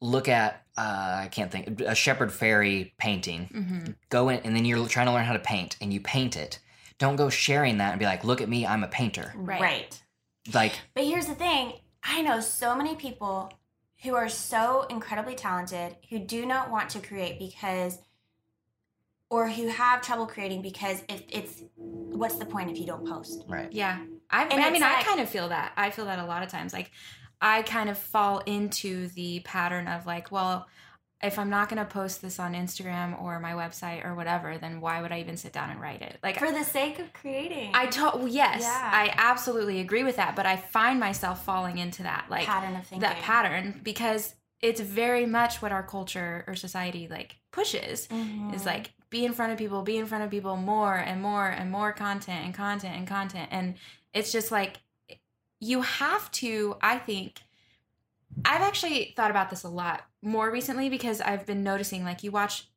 [0.01, 3.49] look at uh, I can't think a Shepard Fairey painting.
[3.51, 6.37] hmm Go in and then you're trying to learn how to paint and you paint
[6.37, 6.59] it.
[6.99, 9.33] Don't go sharing that and be like, look at me, I'm a painter.
[9.35, 9.61] Right.
[9.61, 10.01] right.
[10.53, 13.51] Like But here's the thing I know so many people
[14.03, 17.99] who are so incredibly talented who do not want to create because,
[19.29, 23.45] or who have trouble creating because if it's, what's the point if you don't post?
[23.47, 23.71] right.
[23.71, 23.99] Yeah.
[24.29, 25.73] I, And I it's mean, I kind of feel that.
[25.75, 26.71] I feel that a lot of times.
[26.73, 26.91] Like,
[27.41, 30.67] I kind of fall into the pattern of like, well,
[31.21, 34.79] if I'm not going to post this on Instagram or my website or whatever, then
[34.79, 36.17] why would I even sit down and write it?
[36.23, 37.71] Like, For the sake of creating.
[37.73, 38.89] I told, well, yes, Yeah.
[38.93, 40.35] I absolutely agree with that.
[40.37, 43.01] But I find myself falling into that, like, pattern of thinking.
[43.01, 48.53] that pattern because it's very much what our culture or society like pushes Mhm.
[48.53, 51.47] is like be in front of people, be in front of people more and more
[51.47, 53.47] and more content and content and content.
[53.51, 53.75] And
[54.13, 54.79] it's just like
[55.61, 57.41] you have to, I think,
[58.45, 62.31] I've actually thought about this a lot more recently because I've been noticing like you
[62.31, 62.67] watch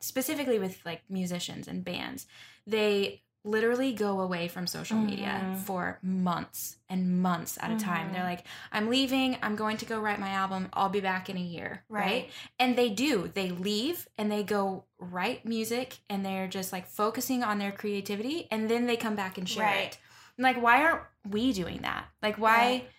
[0.00, 2.26] specifically with like musicians and bands,
[2.66, 5.58] they literally go away from social media Mhm.
[5.64, 8.12] for months and months at a time.
[8.12, 11.36] They're like, I'm leaving, I'm going to go write my album, I'll be back in
[11.36, 11.84] a year.
[11.88, 12.04] Right.
[12.04, 12.30] right?
[12.60, 13.26] And they do.
[13.34, 18.46] They leave and they go write music and they're just like focusing on their creativity
[18.52, 19.86] and then they come back and share Right.
[19.86, 19.98] it.
[20.36, 22.04] And like why aren't we doing that?
[22.22, 22.90] Like why Right.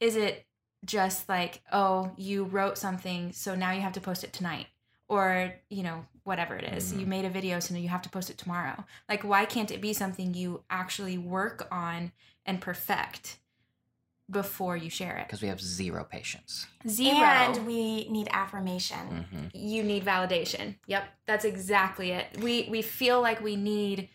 [0.00, 0.46] is it
[0.84, 4.66] just like, oh, you wrote something so now you have to post it tonight
[5.08, 6.92] or, you know, whatever it is.
[6.92, 7.00] Mhm.
[7.00, 8.84] You made a video so now you have to post it tomorrow.
[9.08, 12.12] Like why can't it be something you actually work on
[12.46, 13.38] and perfect
[14.30, 15.26] before you share it?
[15.26, 16.66] Because we have zero patience.
[16.88, 19.26] Zero And we need affirmation.
[19.30, 20.74] hmm you need validation.
[20.88, 22.26] Yep, that's exactly it.
[22.40, 24.08] We we feel like we need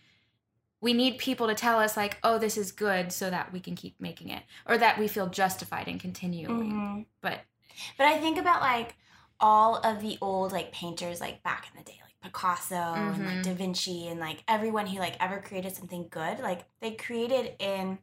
[0.81, 3.75] we need people to tell us like, "Oh, this is good," so that we can
[3.75, 6.71] keep making it, or that we feel justified in continuing.
[6.71, 7.05] Mhm.
[7.21, 7.41] But
[7.97, 8.95] But I think about like
[9.39, 13.37] all of the old like painters like back in the day, like Picasso and like
[13.39, 13.43] Mhm.
[13.43, 17.99] Da Vinci and like everyone who like ever created something good, like they created in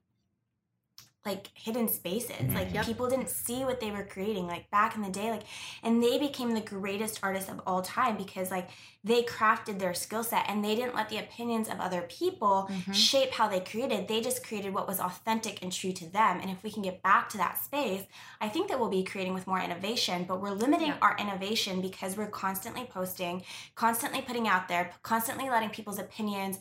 [1.27, 2.55] like hidden spaces.
[2.55, 2.87] Like Yep.
[2.87, 5.43] people didn't see what they were creating like back in the day like
[5.83, 8.69] and they became the greatest artists of all time because like
[9.05, 12.95] they crafted their skill set and they didn't let the opinions of other people Mhm.
[12.95, 14.09] shape how they created.
[14.09, 16.41] They just created what was authentic and true to them.
[16.41, 18.03] And if we can get back to that space,
[18.41, 20.99] I think that we'll be creating with more innovation, but we're limiting Yeah.
[21.03, 26.59] our innovation because we're constantly posting, constantly putting out there, constantly letting people's opinions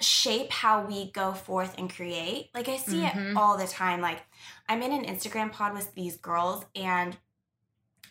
[0.00, 2.50] shape how we go forth and create.
[2.54, 3.30] Like I see Mhm.
[3.32, 4.00] it all the time.
[4.00, 4.20] Like
[4.68, 7.16] I'm in an Instagram pod with these girls and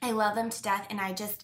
[0.02, 1.44] I love them to death and I just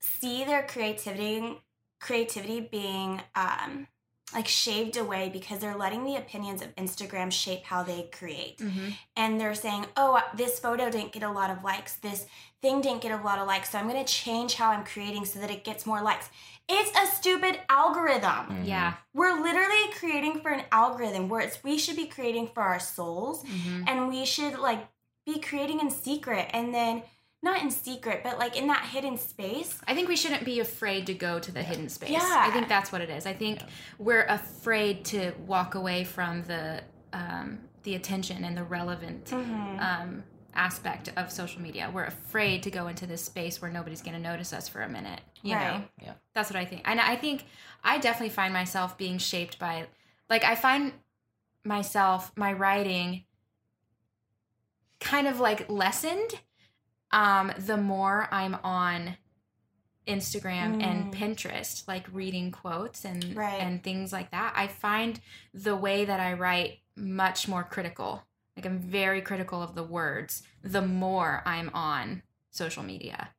[0.00, 1.60] see their creativity
[2.00, 3.86] creativity being um
[4.34, 8.58] like shaved away because they're letting the opinions of Instagram shape how they create.
[8.58, 8.88] Mm-hmm.
[9.16, 11.96] And they're saying, oh, this photo didn't get a lot of likes.
[11.96, 12.26] This
[12.60, 13.70] thing didn't get a lot of likes.
[13.70, 16.30] So I'm going to change how I'm creating so that it gets more likes.
[16.68, 18.46] It's a stupid algorithm.
[18.48, 18.66] Mhm.
[18.66, 18.94] Yeah.
[19.12, 23.44] We're literally creating for an algorithm where it's we should be creating for our souls
[23.44, 23.84] Mm-hmm.
[23.88, 24.86] and we should like
[25.26, 27.02] be creating in secret and then
[27.42, 29.78] not in secret, but like in that hidden space.
[29.86, 32.08] I think we shouldn't be afraid to go to the hidden space.
[32.10, 32.20] Yeah.
[32.48, 33.26] I think that's what it is.
[33.26, 33.60] I think
[33.98, 39.78] we're afraid to walk away from the um, the attention and the relevant Mm-hmm.
[39.78, 40.24] um,
[40.54, 41.90] aspect of social media.
[41.92, 44.88] We're afraid to go into this space where nobody's going to notice us for a
[44.88, 45.20] minute.
[45.42, 46.14] You know, Yeah.
[46.34, 46.82] that's what I think.
[46.84, 47.44] And I think
[47.82, 49.86] I definitely find myself being shaped by,
[50.30, 50.92] like, I find
[51.64, 53.24] myself my writing
[55.00, 56.40] kind of like lessened
[57.10, 59.16] um the more i'm on
[60.06, 61.12] instagram and Mm.
[61.12, 63.60] pinterest like reading quotes and Right.
[63.60, 65.20] and things like that i find
[65.54, 68.22] the way that i write much more critical
[68.56, 73.30] like i'm very critical of the words the more i'm on social media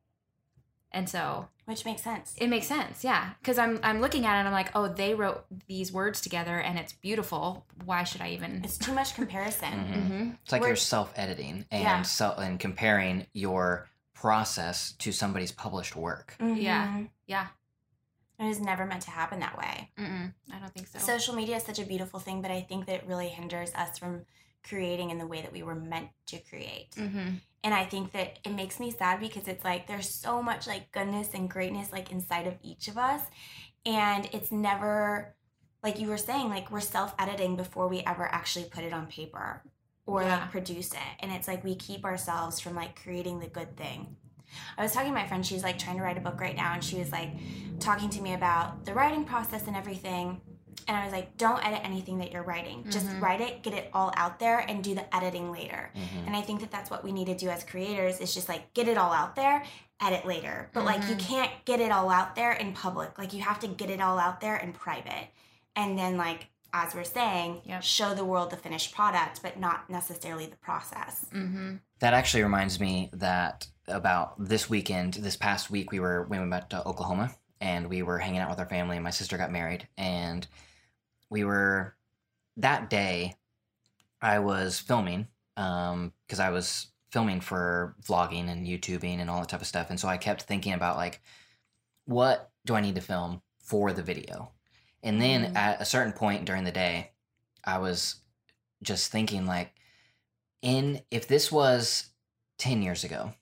[0.92, 2.34] and so Which makes sense.
[2.38, 3.32] it makes sense, yeah.
[3.40, 6.58] Because I'm I'm looking at it and I'm like, oh, they wrote these words together
[6.58, 7.66] and it's beautiful.
[7.84, 8.62] Why should I even?
[8.64, 9.72] It's too much comparison.
[9.72, 10.06] Mhm.
[10.06, 12.00] hmm It's like We're- you're self-editing and Yeah.
[12.02, 16.36] so and comparing your process to somebody's published work.
[16.40, 16.86] Yeah.
[16.86, 17.10] Mhm.
[17.26, 17.48] Yeah.
[18.38, 19.90] It was never meant to happen that way.
[19.98, 20.98] Mm-mm, I don't think so.
[20.98, 23.98] Social media is such a beautiful thing, but I think that it really hinders us
[23.98, 24.24] from
[24.68, 26.94] creating in the way that we were meant to create.
[26.96, 30.66] hmm And I think that it makes me sad because it's like there's so much
[30.66, 33.22] like goodness and greatness like inside of each of us.
[33.84, 35.34] And it's never
[35.82, 39.62] like you were saying, like we're self-editing before we ever actually put it on paper
[40.06, 40.38] or Yeah.
[40.40, 41.12] like produce it.
[41.20, 44.16] And it's like we keep ourselves from like creating the good thing.
[44.78, 46.72] I was talking to my friend, she's like trying to write a book right now,
[46.74, 47.30] and she was like
[47.80, 50.40] talking to me about the writing process and everything.
[50.88, 52.84] And I was like, don't edit anything that you're writing.
[52.90, 53.20] Just Mhm.
[53.20, 55.90] write it, get it all out there, and do the editing later.
[55.94, 56.26] Mhm.
[56.28, 58.72] And I think that that's what we need to do as creators is just like
[58.74, 59.64] get it all out there,
[60.00, 60.70] edit later.
[60.72, 61.20] But like you Mhm.
[61.20, 63.18] can't get it all out there in public.
[63.18, 65.28] Like you have to get it all out there in private.
[65.74, 67.82] And then like as we're saying, Yep.
[67.82, 71.24] show the world the finished product, but not necessarily the process.
[71.30, 76.38] hmm That actually reminds me that about this weekend, this past week, we were we
[76.38, 78.96] went to Oklahoma and we were hanging out with our family.
[78.96, 80.46] And my sister got married, and
[81.30, 81.96] we were
[82.56, 83.36] that day.
[84.20, 89.60] I was filming because I was filming for vlogging and YouTubing and all that type
[89.60, 91.20] of stuff, and so I kept thinking about like,
[92.04, 94.52] what do I need to film for the video?
[95.02, 95.56] And then Mhm.
[95.56, 97.12] at a certain point during the day,
[97.64, 98.22] I was
[98.82, 99.74] just thinking like,
[100.62, 102.10] in if this was
[102.58, 103.34] 10 years ago,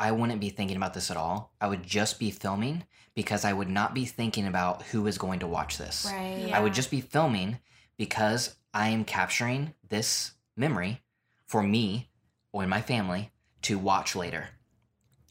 [0.00, 1.52] I wouldn't be thinking about this at all.
[1.60, 2.84] I would just be filming
[3.14, 6.10] because I would not be thinking about who is going to watch this.
[6.10, 6.50] Right.
[6.52, 7.58] I would just be filming
[7.98, 11.02] because I am capturing this memory
[11.44, 12.08] for me
[12.50, 13.30] or my family
[13.62, 14.48] to watch later.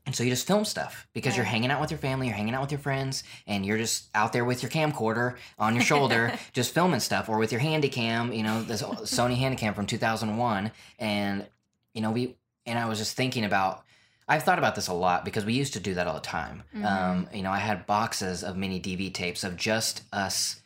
[0.06, 2.54] And so you just film stuff because you're hanging out with your family, you're hanging
[2.54, 6.34] out with your friends, and you're just out there with your camcorder on your shoulder,
[6.54, 10.72] just filming stuff, or with your Handycam, you know, this Sony Handycam from 2001.
[11.00, 11.48] And,
[11.94, 13.84] you know, we, and I was just thinking about,
[14.30, 16.64] I've thought about this a lot because we used to do that all the time.
[16.86, 20.62] Um, you know, I had boxes of mini DV tapes of just us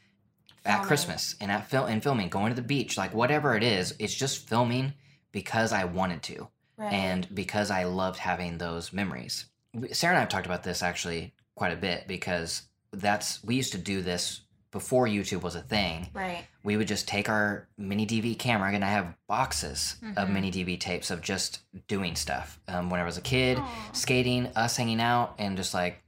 [0.65, 3.95] at Christmas and at film and filming, going to the beach, like whatever it is,
[3.99, 4.93] it's just filming
[5.32, 6.91] because I wanted to Right.
[6.91, 9.45] and because I loved having those memories.
[9.91, 13.71] Sarah and I have talked about this actually quite a bit because that's we used
[13.73, 14.41] to do this
[14.74, 16.10] before YouTube was a thing.
[16.14, 16.46] right.
[16.64, 20.32] We would just take our mini DV camera and I have boxes of Mhm.
[20.32, 22.60] mini DV tapes of just doing stuff.
[22.68, 23.90] Um, when I was a kid, Aw.
[23.94, 26.02] skating, us hanging out, and just like,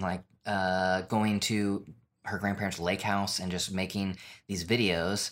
[0.00, 1.84] like uh, going to
[2.24, 5.30] her grandparents' lake house and just making these videos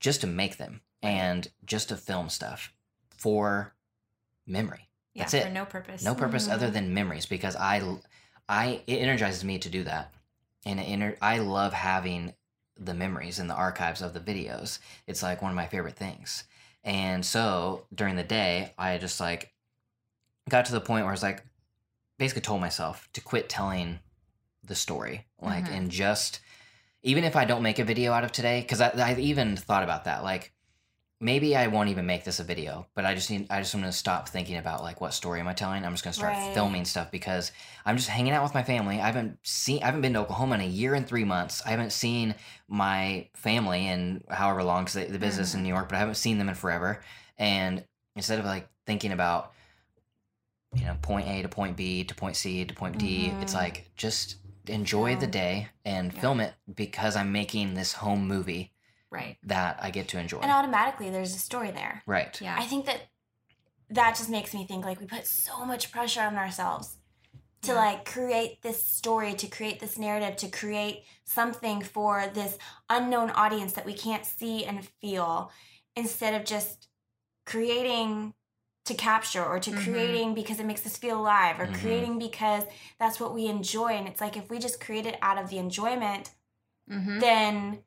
[0.00, 2.72] just to make them and just to film stuff
[3.16, 3.74] for
[4.46, 4.88] memory.
[5.14, 5.42] Yeah, That's it.
[5.44, 6.02] for no purpose.
[6.04, 6.72] No purpose other Mhm.
[6.74, 7.82] than memories because I,
[8.48, 10.12] I it energizes me to do that,
[10.64, 12.34] and it ener- I love having
[12.78, 14.78] the memories and the archives of the videos.
[15.06, 16.44] It's like one of my favorite things.
[16.84, 19.52] And so during the day, I just like
[20.48, 21.44] got to the point where I was like,
[22.18, 24.00] basically told myself to quit telling
[24.64, 25.76] the story, like, Mhm.
[25.76, 26.40] and just
[27.02, 29.82] even if I don't make a video out of today, because I, I even thought
[29.82, 30.51] about that, like
[31.22, 33.86] maybe I won't even make this a video, but I just need I just want
[33.86, 35.84] to stop thinking about like what story am I telling?
[35.84, 36.42] I'm just gonna start Right.
[36.54, 37.52] filming stuff because
[37.86, 39.00] I'm just hanging out with my family.
[39.00, 41.62] I haven't seen I haven't been to Oklahoma in a year and three months.
[41.64, 42.34] I haven't seen
[42.68, 46.38] my family in however long because the business in New York, but I haven't seen
[46.38, 47.02] them in forever.
[47.38, 47.84] And
[48.16, 49.52] instead of like thinking about
[50.74, 53.56] you know point A to point B to point C to point D, it's Mhm.
[53.58, 56.20] like just enjoy the day and Yeah.
[56.20, 58.72] film it because I'm making this home movie
[59.12, 59.36] Right.
[59.44, 60.38] that I get to enjoy.
[60.40, 62.02] And automatically there's a story there.
[62.06, 62.40] right.
[62.40, 62.56] Yeah.
[62.58, 63.00] I think that
[63.90, 66.96] that just makes me think like we put so much pressure on ourselves
[67.62, 67.78] to Yeah.
[67.78, 72.56] like create this story, to create this narrative, to create something for this
[72.88, 75.52] unknown audience that we can't see and feel
[75.94, 76.88] instead of just
[77.44, 78.34] creating
[78.84, 79.84] to capture or to Mhm.
[79.84, 81.80] creating because it makes us feel alive or Mhm.
[81.80, 82.64] creating because
[82.98, 85.58] that's what we enjoy and it's like if we just create it out of the
[85.58, 86.30] enjoyment
[86.90, 87.20] Mm-hmm.
[87.20, 87.84] then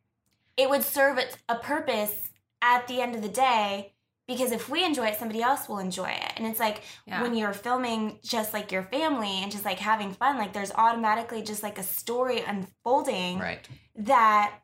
[0.57, 2.29] it would serve a purpose
[2.61, 3.93] at the end of the day
[4.27, 7.21] because if we enjoy it somebody else will enjoy it and it's like Yeah.
[7.21, 11.41] when you're filming just like your family and just like having fun like there's automatically
[11.41, 13.67] just like a story unfolding Right.
[13.95, 14.59] that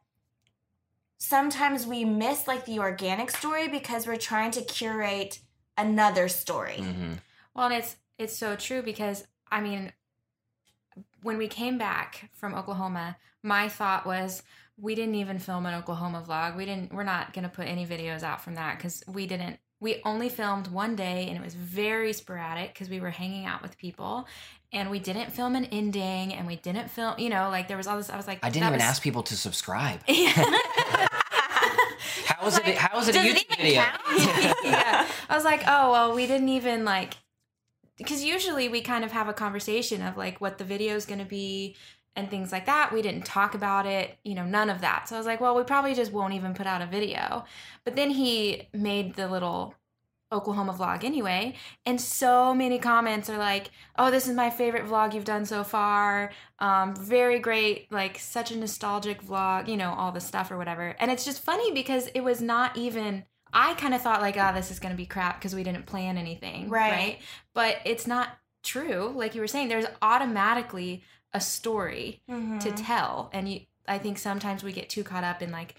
[1.17, 5.39] sometimes we miss like the organic story because we're trying to curate
[5.77, 7.13] another story hmm
[7.53, 9.91] Well, and it's it's so true because I mean,
[11.21, 14.43] when we came back from Oklahoma, my thought was
[14.81, 16.57] we didn't even film an Oklahoma vlog.
[16.57, 16.91] We didn't.
[16.91, 19.59] We're not going to put any videos out from that because we didn't.
[19.79, 23.61] We only filmed one day and it was very sporadic because we were hanging out
[23.61, 24.27] with people,
[24.73, 27.15] and we didn't film an ending and we didn't film.
[27.19, 28.09] You know, like there was all this.
[28.09, 30.01] I was like, I didn't even was- ask people to subscribe.
[30.09, 31.07] Yeah.
[32.25, 32.75] How is it?
[32.75, 33.81] How is it a it YouTube even video?
[33.83, 34.01] count?
[34.63, 35.07] yeah.
[35.29, 37.13] I was like, oh, well, we didn't even like,
[37.97, 41.19] because usually we kind of have a conversation of like what the video is going
[41.19, 41.75] to be
[42.15, 42.91] and things like that.
[42.91, 45.07] We didn't talk about it, you know, none of that.
[45.07, 47.45] So I was like, well, we probably just won't even put out a video.
[47.85, 49.75] But then he made the little
[50.31, 51.55] Oklahoma vlog anyway.
[51.85, 55.63] And so many comments are like, oh, this is my favorite vlog you've done so
[55.63, 56.31] far.
[56.59, 60.95] Um, very great, like such a nostalgic vlog, you know, all the stuff or whatever.
[60.99, 63.25] And it's just funny because it was not even.
[63.53, 66.17] I kind of thought like, oh, this is gonna be crap because we didn't plan
[66.17, 67.19] anything, Right.
[67.53, 68.29] But it's not
[68.63, 69.11] true.
[69.13, 72.59] Like you were saying, there's automatically a story Mhm.
[72.61, 73.61] to tell, and you.
[73.87, 75.75] I think sometimes we get too caught up in like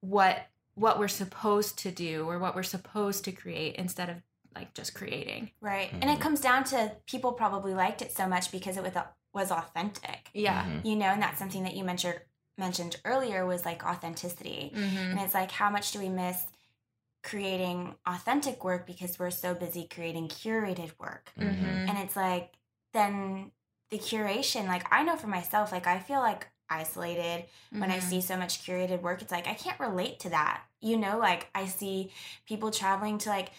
[0.00, 4.22] what what we're supposed to do or what we're supposed to create instead of
[4.54, 5.50] like just creating.
[5.60, 6.14] right and Mhm.
[6.14, 8.92] it comes down to people probably liked it so much because it was
[9.34, 10.64] was authentic Yeah.
[10.64, 10.84] Mhm.
[10.84, 12.20] you know and that's something that you mentioned
[12.58, 14.96] mentioned earlier was like authenticity Mm-hmm.
[15.12, 16.46] and it's like how much do we miss
[17.22, 21.88] creating authentic work because we're so busy creating curated work Mhm.
[21.88, 22.52] and it's like
[22.92, 23.52] then
[23.92, 28.02] the curation like i know for myself like i feel like isolated when i Mhm.
[28.02, 31.48] see so much curated work it's like i can't relate to that you know like
[31.54, 32.10] i see
[32.48, 33.50] people traveling to like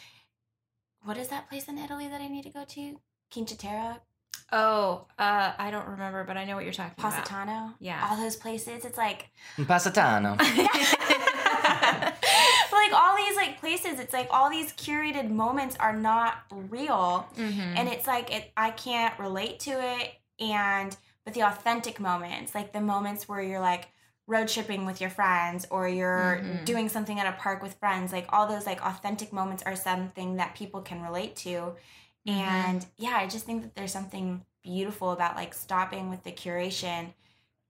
[1.03, 2.99] what is that place in italy that i need to go to
[3.31, 4.01] Quinta Terra,
[4.51, 7.13] Oh, uh, I don't remember, but I know what you're talking about.
[7.13, 8.07] Positano, Yeah.
[8.07, 8.85] all those places.
[8.85, 9.29] It's like
[9.67, 10.35] Positano.
[10.41, 10.51] like
[12.93, 17.75] all these like places it's like all these curated moments are not real Mhm.
[17.77, 20.13] and it's like it i can't relate to it
[20.51, 23.87] and but the authentic moments like the moments where you're like
[24.27, 26.65] road tripping with your friends or you're Mhm.
[26.65, 30.37] doing something at a park with friends like all those like authentic moments are something
[30.37, 31.75] that people can relate to
[32.27, 32.31] Mhm.
[32.33, 37.13] and yeah i just think that there's something beautiful about like stopping with the curation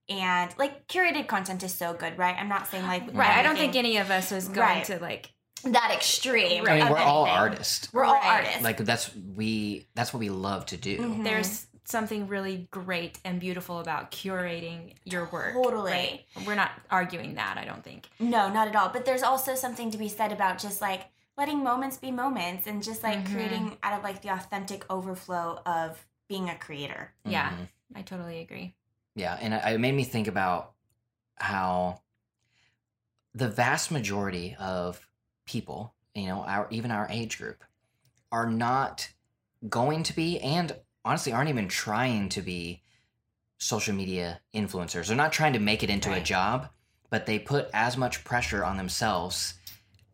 [0.08, 3.36] and like curated content is so good right i'm not saying like right.
[3.38, 4.84] I don't think any of us is going Right.
[4.86, 5.30] to like.
[5.64, 6.66] that extreme.
[6.68, 7.40] I mean, we're all anything.
[7.40, 7.88] artists.
[7.90, 8.26] We're all Right.
[8.44, 8.60] artists.
[8.62, 9.88] Like that's we.
[9.94, 10.98] That's what we love to do.
[10.98, 11.24] Mhm.
[11.24, 15.52] There's something really great and beautiful about curating your work.
[15.54, 15.92] Totally.
[15.92, 16.24] right?
[16.46, 17.58] We're not arguing that.
[17.58, 18.08] I don't think.
[18.18, 18.88] no, not at all.
[18.88, 21.02] But there's also something to be said about just like
[21.36, 23.32] letting moments be moments and just like Mhm.
[23.32, 27.12] creating out of like the authentic overflow of being a creator.
[27.24, 27.50] Yeah.
[27.50, 27.68] Mhm.
[27.96, 28.74] I totally agree.
[29.14, 30.72] Yeah, and it it made me think about
[31.36, 32.00] how
[33.34, 35.08] the vast majority of
[35.44, 37.64] people, you know, our even our age group,
[38.32, 39.10] are not
[39.68, 42.82] going to be, and honestly, aren't even trying to be
[43.58, 45.06] social media influencers.
[45.06, 46.68] They're not trying to make it into a job,
[47.10, 49.54] but they put as much pressure on themselves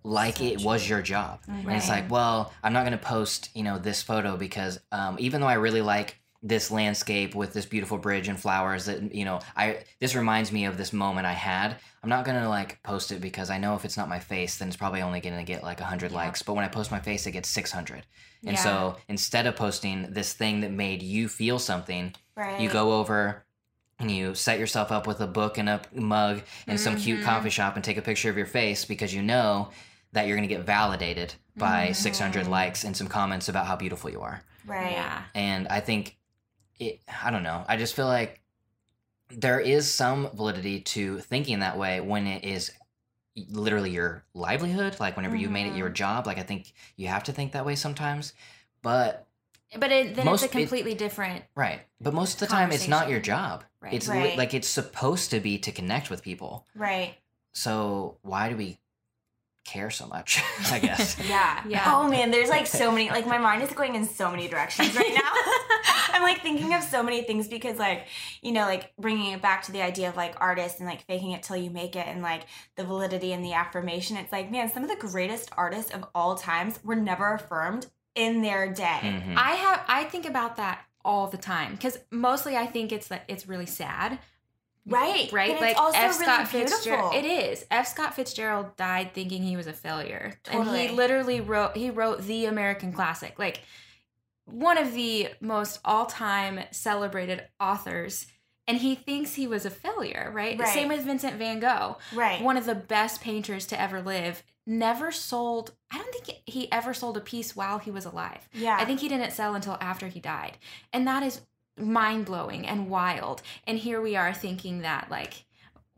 [0.02, 1.40] like So it was your job.
[1.48, 5.16] And it's like, well, I'm not going to post, you know, this photo because um,
[5.18, 9.26] even though I really like this landscape with this beautiful bridge and flowers that you
[9.26, 13.12] know i this reminds me of this moment i had i'm not gonna like post
[13.12, 15.62] it because i know if it's not my face then it's probably only gonna get
[15.62, 16.16] like 100 Yeah.
[16.16, 18.06] likes but when i post my face it gets 600
[18.46, 18.62] and Yeah.
[18.62, 22.58] so instead of posting this thing that made you feel something Right.
[22.58, 23.44] you go over
[23.98, 27.24] and you set yourself up with a book and a mug and some cute Mhm.
[27.24, 29.68] coffee shop and take a picture of your face because you know
[30.12, 31.96] that you're going to get validated by Mhm.
[31.96, 34.92] 600 likes and some comments about how beautiful you are Right.
[34.92, 35.22] Yeah.
[35.34, 36.16] and i think
[36.80, 38.40] it i don't know i just feel like
[39.30, 42.72] there is some validity to thinking that way when it is
[43.48, 45.94] literally your livelihood like whenever you made it your Mhm.
[45.94, 48.32] job like i think you have to think that way sometimes
[48.82, 49.26] but
[49.78, 51.44] But it, then Most- it's a completely different.
[51.54, 51.82] Right.
[52.00, 53.62] But most of the time, it's not your job.
[53.80, 53.92] Right.
[53.94, 54.30] It's Right.
[54.32, 56.66] li- like it's supposed to be to connect with people.
[56.74, 57.14] Right.
[57.52, 58.80] So why do we
[59.64, 60.42] care so much?
[60.72, 61.16] I guess.
[61.20, 61.62] Yeah.
[61.68, 61.84] Yeah.
[61.86, 63.10] Oh man, there's like so many.
[63.10, 65.30] Like my mind is going in so many directions right now.
[66.12, 68.06] I'm like thinking of so many things because like
[68.42, 71.32] you know like bringing it back to the idea of like artists and like faking
[71.32, 72.42] it till you make it and like
[72.76, 74.16] the validity and the affirmation.
[74.16, 78.42] It's like man, some of the greatest artists of all times were never affirmed in
[78.42, 79.00] their day.
[79.02, 79.34] Mhm.
[79.36, 79.84] I have.
[79.88, 83.66] I think about that all the time because mostly I think it's that it's really
[83.66, 84.18] sad.
[84.86, 85.30] Right.
[85.30, 86.18] Right, But like it's also F.
[86.18, 87.14] really Scott Fitzgerald.
[87.14, 87.64] It is.
[87.70, 87.86] F.
[87.86, 91.76] Scott Fitzgerald died thinking he was a failure, and he literally wrote.
[91.76, 93.60] He wrote the American classic, like
[94.52, 98.26] one of the most all-time celebrated authors,
[98.66, 100.30] and he thinks he was a failure.
[100.34, 100.58] Right.
[100.58, 100.68] Right.
[100.68, 102.40] Same with Vincent Van Gogh, Right.
[102.42, 104.42] one of the best painters to ever live.
[104.66, 105.72] Never sold.
[105.90, 108.48] I don't think he ever sold a piece while he was alive.
[108.52, 108.76] yeah.
[108.78, 110.58] I think he didn't sell until after he died.
[110.92, 111.40] And that is
[111.78, 113.42] mind blowing and wild.
[113.66, 115.44] And here we are thinking that like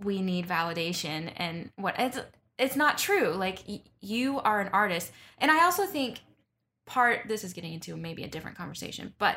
[0.03, 2.19] we need validation and what it's
[2.59, 3.31] it's not true.
[3.31, 5.11] Like y- you are an artist.
[5.39, 6.21] And I also think
[6.93, 9.37] part this is getting into maybe a different conversation, but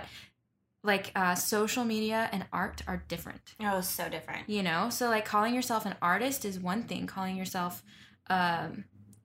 [0.84, 4.48] like uh, social media and art are different Oh, so different.
[4.48, 7.82] you know so like calling yourself an artist is one thing calling yourself
[8.30, 8.84] um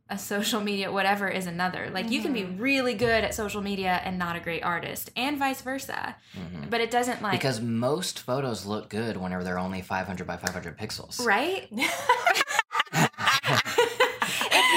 [0.09, 4.01] a social media whatever is another like you can be really good at social media
[4.05, 6.71] and not a great artist and vice versa Mhm.
[6.71, 10.79] but it doesn't like Because most photos look good whenever they're only 500 by 500
[10.79, 11.25] pixels.
[11.25, 11.81] right it's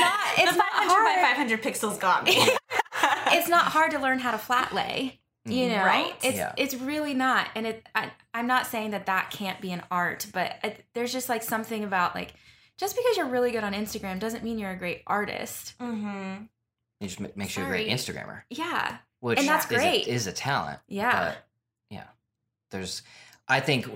[0.03, 1.05] not- it's the not 500 hard.
[1.05, 2.35] by 500 pixels got me.
[3.33, 6.13] it's not hard to learn how to flat lay you know Right.
[6.23, 6.53] it's Yeah.
[6.57, 10.25] it's really not and it I, i'm not saying that that can't be an art
[10.33, 12.33] but it, there's just like something about like
[12.77, 16.43] just because you're really good on instagram doesn't mean you're a great artist mm-hmm.
[17.01, 18.15] It just ma- makes you a great Sorry.
[18.17, 20.07] Instagrammer, yeah which And that's is a- great.
[20.07, 20.79] is a talent.
[20.87, 21.47] yeah But
[21.89, 22.03] yeah,
[22.71, 23.01] there's.
[23.47, 23.87] I think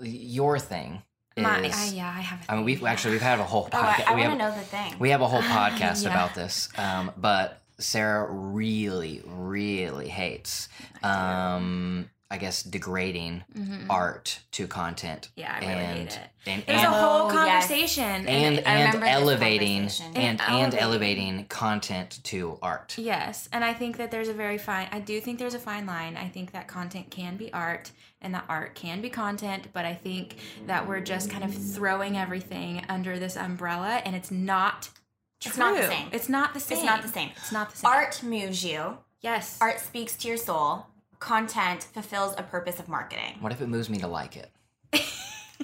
[0.00, 1.02] your thing
[1.36, 1.42] is.
[1.42, 2.44] My, I, yeah, I have.
[2.48, 2.86] I mean, we've thing.
[2.88, 4.06] actually we've had a whole Oh, I, podcast.
[4.08, 4.94] I we want to have know the thing.
[5.00, 6.10] we have a whole podcast yeah.
[6.10, 6.68] about this.
[6.78, 10.68] Um, but Sarah really, really hates.
[11.02, 13.88] Um, I guess degrading Mhm.
[13.90, 15.28] art to content.
[15.36, 16.30] Yeah, I really and, hate it.
[16.46, 17.66] And, There's and, a whole Oh, yes.
[17.66, 20.06] conversation, and, I and elevating conversation.
[20.16, 20.80] and, And and elevating.
[20.80, 22.94] elevating content to art.
[22.96, 24.88] Yes, and I think that there's a very fine.
[24.90, 26.16] I do think there's a fine line.
[26.16, 27.90] I think that content can be art,
[28.22, 29.68] and that art can be content.
[29.74, 34.30] But I think that we're just kind of throwing everything under this umbrella, and it's
[34.30, 34.88] not.
[35.44, 36.08] It's not the same.
[36.12, 36.78] It's not the same.
[36.78, 37.30] It's not the same.
[37.36, 37.90] It's not the same.
[37.90, 38.98] Art moves you.
[39.20, 39.58] Yes.
[39.60, 40.86] Art speaks to your soul.
[41.18, 43.36] Content fulfills a purpose of marketing.
[43.40, 44.50] What if it moves me to like it?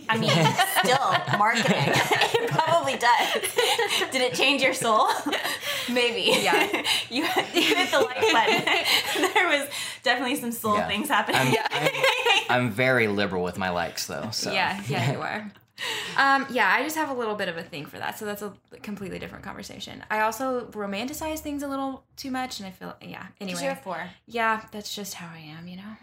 [0.09, 0.31] I mean,
[0.85, 1.75] still marketing.
[1.75, 4.11] it probably does.
[4.13, 5.09] Did it change your soul?
[5.93, 6.41] Maybe.
[6.43, 6.65] Yeah.
[7.11, 9.31] you, you hit the like button.
[9.35, 9.69] there was
[10.03, 10.87] definitely some soul Yeah.
[10.89, 11.57] things happening.
[11.71, 11.91] I'm, I'm,
[12.51, 14.31] I'm very liberal with my likes, though.
[14.31, 15.53] So Yeah, yeah, you are.
[16.17, 18.43] Um, yeah, I just have a little bit of a thing for that, so that's
[18.43, 18.53] a
[18.83, 20.03] completely different conversation.
[20.11, 23.27] I also romanticize things a little too much, and I feel yeah.
[23.41, 24.11] Anyway, you're four.
[24.27, 25.97] yeah, that's just how I am, you know.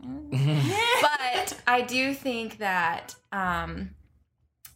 [1.02, 3.90] but I do think that um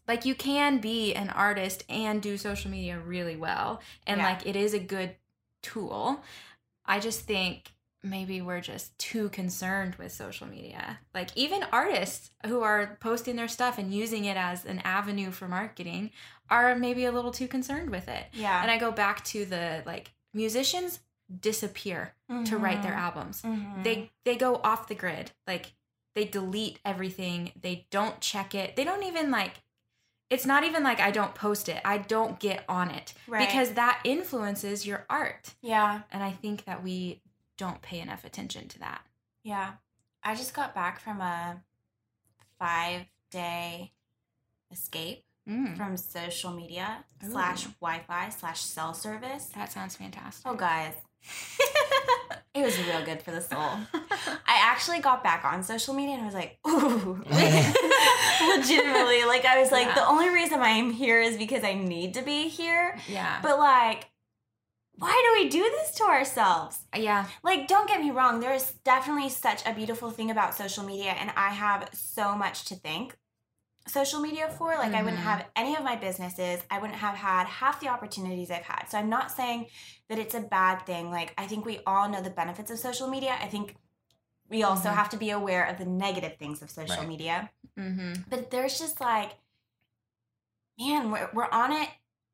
[0.09, 4.26] like you can be an artist and do social media really well and Yeah.
[4.30, 5.14] like it is a good
[5.62, 6.20] tool.
[6.84, 7.72] I just think
[8.03, 10.98] maybe we're just too concerned with social media.
[11.14, 15.46] Like even artists who are posting their stuff and using it as an avenue for
[15.48, 16.11] marketing
[16.50, 18.26] are maybe a little too concerned with it.
[18.32, 18.61] Yeah.
[18.61, 21.00] And I go back to the like musicians
[21.40, 23.84] disappear to write their albums Mhm.
[23.84, 25.72] they they go off the grid like
[26.14, 29.62] they delete everything they don't check it they don't even like
[30.28, 33.46] it's not even like i don't post it i don't get on it Right.
[33.46, 36.00] because that influences your art Yeah.
[36.11, 37.22] and i think that we
[37.64, 39.02] don't pay enough attention to that
[39.44, 39.68] Yeah.
[40.24, 41.62] I just got back from a
[42.58, 43.92] five day
[44.70, 46.88] escape Mm, from social media
[47.26, 47.30] Ooh.
[47.32, 49.46] slash Wi Fi slash cell service.
[49.56, 50.94] that sounds fantastic Oh, guys.
[52.54, 53.58] it was real good for the soul.
[54.52, 57.24] I actually got back on social media and I was like, ooh.
[58.56, 59.24] Legitimately.
[59.24, 59.94] Like, I was like, Yeah.
[59.96, 62.96] the only reason I'm here is because I need to be here.
[63.08, 64.06] yeah But, like,
[65.03, 66.74] why do we do this to ourselves?
[66.96, 70.84] yeah Like, don't get me wrong, there is definitely such a beautiful thing about social
[70.84, 73.16] media, and I have so much to thank
[73.98, 74.68] social media for.
[74.82, 75.30] Like, I wouldn't Mhm.
[75.32, 78.82] have any of my businesses, I wouldn't have had half the opportunities I've had.
[78.88, 79.61] So, I'm not saying
[80.09, 81.05] that it's a bad thing.
[81.18, 83.34] Like, I think we all know the benefits of social media.
[83.40, 83.66] I think
[84.48, 84.94] we also Mhm.
[85.00, 87.09] have to be aware of the negative things of social Right.
[87.14, 87.36] media.
[87.76, 88.12] mm-hmm.
[88.28, 89.30] But there's just like,
[90.78, 91.88] man, we're, we're on it.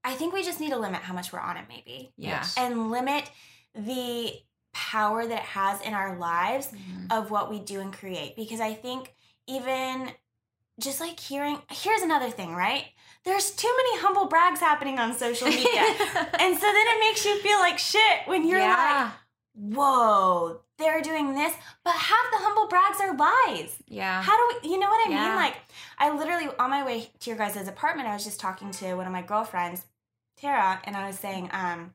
[0.04, 2.54] I think we just need to limit how much we're on it, maybe yeah Yes.
[2.56, 3.30] and limit
[3.74, 4.32] the
[4.72, 7.12] power that it has in our lives Mhm.
[7.18, 9.12] of what we do and create because I think
[9.46, 10.12] even
[10.80, 12.84] just like hearing here's another thing, right?
[13.24, 15.82] There's too many humble brags happening on social media.
[16.38, 19.10] and so then it makes you feel like shit when you're like, yeah.
[19.60, 21.52] Whoa, they're doing this,
[21.84, 23.76] but half the humble brags are lies.
[23.88, 24.22] yeah.
[24.22, 25.26] How do we, you know what I Yeah.
[25.26, 25.34] mean?
[25.36, 25.56] Like,
[25.98, 29.06] I literally, on my way to your guys' apartment, I was just talking to one
[29.06, 29.84] of my girlfriends,
[30.36, 31.94] Tara, and I was saying, um,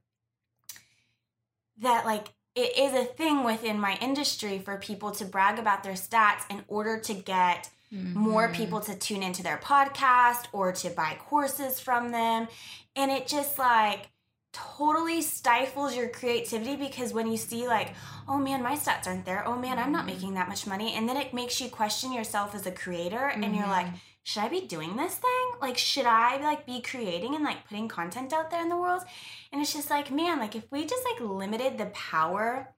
[1.79, 5.93] that like, it is a thing within my industry for people to brag about their
[5.93, 8.53] stats in order to get more Mhm.
[8.55, 12.47] people to tune into their podcast or to buy courses from them.
[12.95, 14.09] And it just like
[14.53, 17.93] totally stifles your creativity because when you see like,
[18.27, 19.45] oh man, my stats aren't there.
[19.47, 20.13] Oh man, I'm not Mhm.
[20.13, 20.93] making that much money.
[20.93, 23.99] And then it makes you question yourself as a creator and you're like, Mhm.
[24.23, 25.45] should I be doing this thing?
[25.61, 29.03] Like, should I like be creating and like putting content out there in the world?
[29.51, 32.72] And it's just like, man, like if we just like limited the power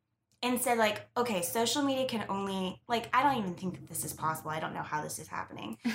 [0.46, 4.06] and said like, okay, social media can only like I don't even think that this
[4.06, 4.52] is possible.
[4.52, 5.78] I don't know how this is happening.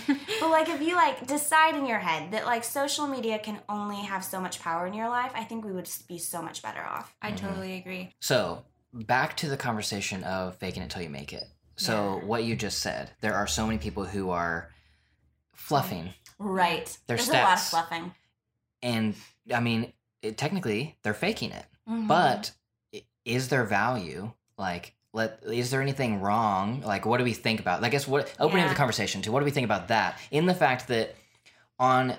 [0.41, 3.97] But like if you like decide in your head that like social media can only
[4.13, 6.83] have so much power in your life, I think we would be so much better
[6.83, 7.15] off.
[7.23, 7.37] I Mhm.
[7.37, 8.15] totally agree.
[8.21, 11.47] So back to the conversation of faking it till you make it.
[11.77, 12.25] So Yeah.
[12.27, 14.71] what you just said, there are so many people who are
[15.55, 16.87] fluffing, Right.
[17.07, 18.15] Their There's a lot of fluffing.
[18.83, 19.15] and
[19.55, 19.93] I mean,
[20.23, 21.67] it, technically they're faking it.
[21.89, 22.07] Mhm.
[22.09, 22.53] But
[23.27, 24.33] is there value?
[24.61, 26.83] Like, let is there anything wrong?
[26.83, 27.83] Like, what do we think about?
[27.83, 28.69] I guess what opening Yeah.
[28.69, 30.19] the conversation to what do we think about that?
[30.31, 31.17] In the fact that
[31.79, 32.17] on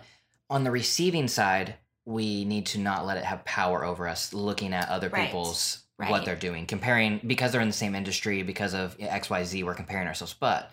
[0.49, 4.33] on the receiving side, we need to not let it have power over us.
[4.33, 5.27] Looking at other Right.
[5.27, 6.09] people's Right.
[6.09, 9.63] what they're doing, comparing because they're in the same industry because of X Y Z.
[9.63, 10.71] We're comparing ourselves, but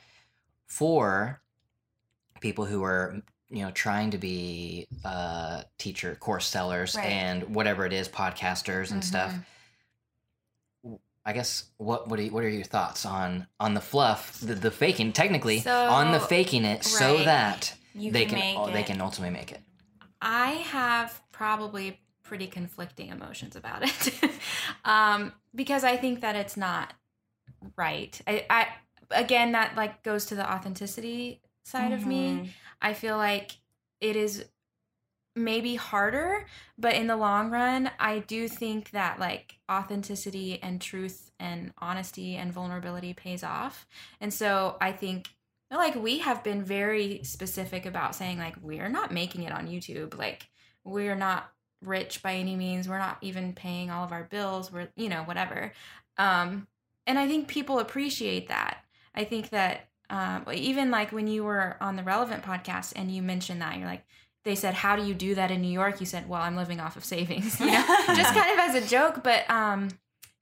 [0.66, 1.40] for
[2.40, 7.06] people who are you know trying to be uh teacher course sellers Right.
[7.06, 9.44] and whatever it is podcasters and stuff Mhm.
[11.29, 14.70] I guess what what are, what are your thoughts on on the fluff, the, the
[14.70, 18.81] faking, technically So- on the faking it, so that you they can, can make they
[18.81, 18.87] it.
[18.87, 19.61] can ultimately make it.
[20.22, 24.14] I have probably pretty conflicting emotions about it
[24.87, 26.95] um, because I think that it's not
[27.76, 28.18] right.
[28.26, 28.66] I, I
[29.11, 32.29] again that like goes to the authenticity side of me.
[32.29, 32.49] Mhm.
[32.81, 33.59] I feel like
[34.01, 34.47] it is
[35.39, 41.30] maybe harder, but in the long run, I do think that like authenticity and truth
[41.39, 43.86] and honesty and vulnerability pays off.
[44.20, 45.28] And so I think
[45.70, 50.16] like we have been very specific about saying like we're not making it on YouTube.
[50.16, 50.49] Like
[50.84, 51.51] we're not
[51.82, 52.89] rich by any means.
[52.89, 54.72] We're not even paying all of our bills.
[54.72, 55.72] We're, you know, whatever.
[56.16, 56.66] Um
[57.07, 58.84] and I think people appreciate that.
[59.14, 63.22] I think that um, even like when you were on the relevant podcast and you
[63.22, 64.05] mentioned that you're like
[64.49, 66.01] they said how do you do that in new york?
[66.01, 67.84] You said well i'm living off of savings you know?
[68.09, 69.88] Just kind of as a joke but um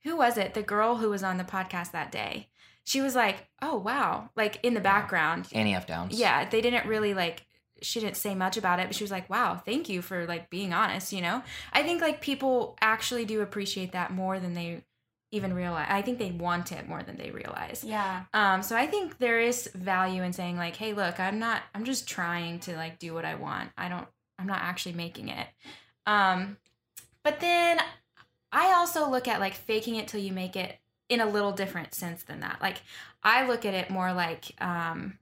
[0.03, 0.53] who was it?
[0.53, 2.47] The girl who was on the podcast that day.
[2.85, 5.47] She was like oh wow like in the background.
[5.51, 5.85] Annie F.
[5.85, 6.17] Downs.
[6.17, 7.45] yeah they didn't really like
[7.81, 10.49] she didn't say much about it but she was like wow thank you for like
[10.49, 11.43] being honest you know?
[11.73, 14.83] I think like people actually do appreciate that more than they
[15.31, 18.23] even realize i think they want it more than they realize Yeah.
[18.33, 21.83] um, so I think there is value in saying like, hey, look, I'm not I'm
[21.83, 23.71] just trying to like do what I want.
[23.77, 24.07] I don't
[24.39, 25.47] I'm not actually making it.
[26.05, 26.57] Um,
[27.23, 27.79] but then
[28.51, 31.93] I also look at like faking it till you make it in a little different
[31.93, 32.59] sense than that.
[32.61, 32.77] Like
[33.23, 35.17] I look at it more like um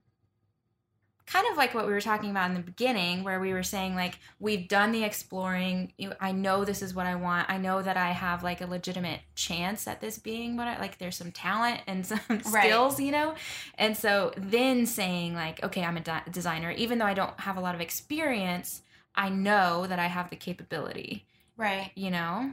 [1.26, 3.94] kind of like what we were talking about in the beginning where we were saying
[3.96, 7.82] like we've done the exploring You- i know this is what i want i know
[7.82, 11.32] that i have like a legitimate chance at this being what i like there's some
[11.32, 12.44] talent and some Right.
[12.66, 13.34] skills you know
[13.76, 17.56] and so then saying like okay i'm a di- designer even though i don't have
[17.56, 18.82] a lot of experience
[19.14, 21.90] i know that i have the capability Right.
[21.96, 22.52] you know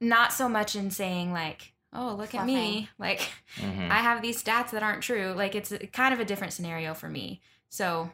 [0.00, 3.20] not so much in saying like oh look at me like
[3.56, 3.90] Mhm.
[3.90, 5.32] I have these stats that aren't true.
[5.34, 7.40] Like it's kind of a different scenario for me.
[7.68, 8.10] So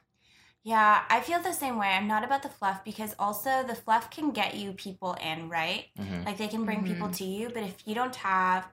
[0.67, 1.89] Yeah, I feel the same way.
[1.89, 5.89] I'm not about the fluff because also the fluff can get you people in, right?
[5.99, 6.25] Mhm.
[6.25, 7.17] Like they can bring people Mhm.
[7.19, 8.73] to you, but if you don't have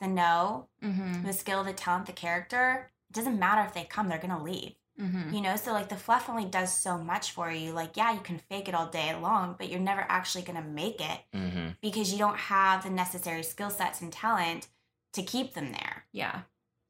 [0.00, 4.08] the know, mm-hmm, the skill, the talent, the character, it doesn't matter if they come,
[4.08, 4.74] they're gonna leave.
[4.98, 5.32] mm-hmm.
[5.32, 7.70] You know, so like the fluff only does so much for you.
[7.70, 11.00] Like, yeah, you can fake it all day long, but you're never actually gonna make
[11.00, 11.76] it Mhm.
[11.80, 14.66] because you don't have the necessary skill sets and talent
[15.12, 16.06] to keep them there.
[16.10, 16.42] yeah,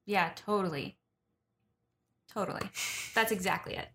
[0.07, 0.97] yeah, totally,
[2.33, 2.63] totally.
[3.15, 3.89] That's exactly it.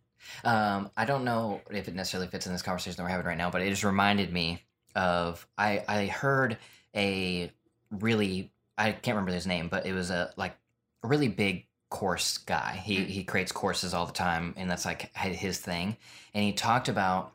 [0.43, 3.37] Um, I don't know if it necessarily fits in this conversation that we're having right
[3.37, 4.63] now, but it just reminded me
[4.95, 6.57] of I I heard
[6.95, 7.51] a
[7.91, 10.55] really I can't remember his name, but it was a like
[11.03, 12.81] a really big course guy.
[12.83, 13.07] He Mm.
[13.07, 15.97] he creates courses all the time, and that's like his thing.
[16.33, 17.33] And he talked about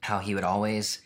[0.00, 1.00] how he would always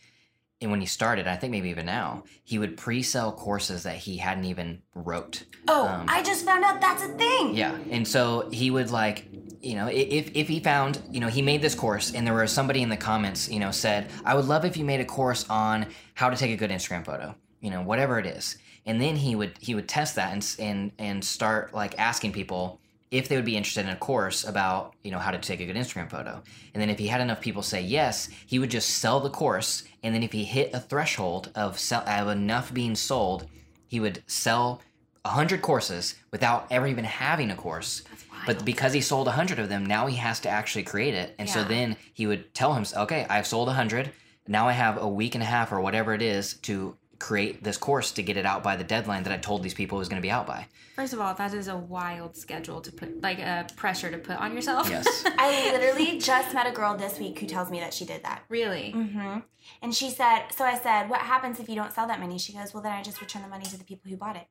[0.60, 4.16] and when he started, I think maybe even now, he would pre-sell courses that he
[4.16, 5.44] hadn't even wrote.
[5.68, 7.54] Oh, Um, I just found out that's a thing.
[7.54, 9.26] Yeah, and so he would like,
[9.62, 12.52] you know, if if he found, you know, he made this course, and there was
[12.52, 15.44] somebody in the comments, you know, said, "I would love if you made a course
[15.48, 18.56] on how to take a good Instagram photo," you know, whatever it is,
[18.86, 22.80] and then he would he would test that and and and start like asking people
[23.10, 25.66] if they would be interested in a course about you know how to take a
[25.66, 26.42] good Instagram photo,
[26.74, 29.84] and then if he had enough people say yes, he would just sell the course,
[30.02, 33.46] and then if he hit a threshold of sell of enough being sold,
[33.86, 34.80] he would sell.
[35.24, 38.02] 100 courses without ever even having a course.
[38.46, 41.34] But because he sold 100 of them now he has to actually create it.
[41.38, 44.10] And so then he would tell him okay i've sold 100
[44.46, 47.76] now i have a week and a half or whatever it is to create this
[47.76, 50.08] course to get it out by the deadline that i told these people it was
[50.08, 50.66] going to be out by
[50.98, 54.36] First of all, that is a wild schedule to put, like a pressure to put
[54.36, 54.90] on yourself.
[54.90, 55.06] yes
[55.38, 58.42] I literally just met a girl this week who tells me that she did that.
[58.48, 58.92] really?
[58.96, 59.38] Mm-hmm.
[59.80, 62.36] And she said, so I said, what happens if you don't sell that many?
[62.36, 64.48] She goes, well, then I just return the money to the people who bought it.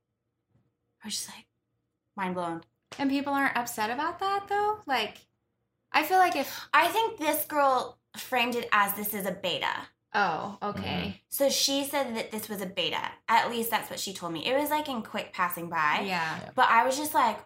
[1.03, 1.47] I was just like,
[2.15, 2.61] mind blown.
[2.97, 4.78] And people aren't upset about that though.
[4.88, 5.18] Like,
[5.91, 9.68] I feel like if I think this girl framed it as this is a beta.
[10.18, 12.99] Oh okay So she said that this was a beta.
[13.30, 14.45] At least that's what she told me.
[14.45, 16.03] It was like in quick passing by.
[16.05, 17.38] yeah But I was just like,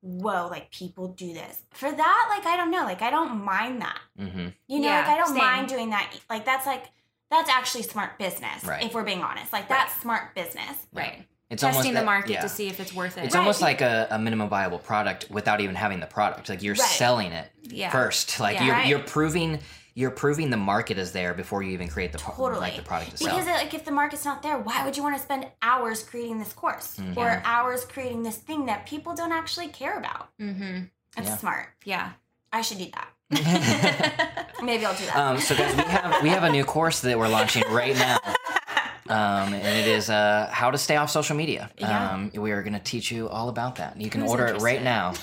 [0.00, 1.62] whoa, like people do this.
[1.72, 2.84] For that, like, I don't know.
[2.84, 3.98] Like, I don't mind that.
[4.16, 5.38] hmm You know, Yeah, like, I don't same.
[5.38, 6.12] mind doing that.
[6.30, 6.84] Like, that's like,
[7.30, 8.84] that's actually smart business, Right.
[8.84, 9.52] if we're being honest.
[9.52, 10.76] Like, that's smart business.
[10.94, 11.26] right.
[11.50, 12.40] it's Testing almost the that- market yeah.
[12.42, 13.24] to see if it's worth it.
[13.24, 13.40] it's Right.
[13.40, 16.82] almost like a, a minimum viable product without even having the product like you're Right.
[17.02, 17.90] selling it yeah.
[17.90, 18.66] first like Yeah.
[18.66, 19.58] you're, you're proving
[19.98, 22.60] you're proving the market is there before you even create the pro- Totally.
[22.60, 25.02] like the product to sell Because, like, if the market's not there, why would you
[25.02, 27.16] want to spend hours creating this course Mhm.
[27.16, 30.28] or hours creating this thing that people don't actually care about?
[30.40, 30.84] Mm-hmm.
[31.16, 31.36] It's Yeah.
[31.36, 31.66] smart.
[31.84, 32.10] Yeah.
[32.52, 33.08] I should do that.
[34.62, 35.16] Maybe I'll do that.
[35.16, 38.18] Um, so guys, we have we have a new course that we're launching right now,
[39.08, 41.70] um, and it is uh, how to stay off social media.
[41.76, 42.10] Yeah.
[42.12, 44.00] Um, we are going to teach you all about that.
[44.00, 45.14] You can Who's order it right now.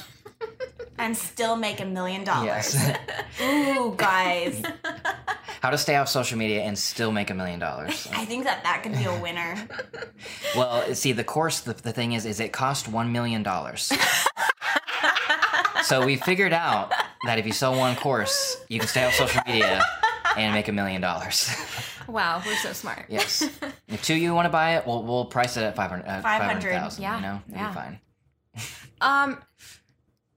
[0.97, 2.75] And still make a million dollars.
[2.75, 2.97] Yes,
[3.41, 4.61] Ooh, guys.
[5.61, 8.07] how to stay off social media and still make a million dollars.
[8.13, 9.67] I think that that could be a winner.
[10.55, 13.91] Well, see, the course, the, the thing is, is it cost one million dollars.
[15.83, 16.93] so we figured out
[17.25, 19.83] that if you sell one course, you can stay off social media
[20.37, 21.53] and make a million dollars.
[22.07, 23.05] Wow, we're so smart.
[23.09, 23.49] Yes.
[23.87, 26.21] If two of you want to buy it, we'll we'll price it at 500 uh,
[26.21, 27.41] 500, 500,000, yeah, you know?
[27.49, 27.69] It'll yeah.
[27.69, 27.99] be fine.
[29.01, 29.37] Um,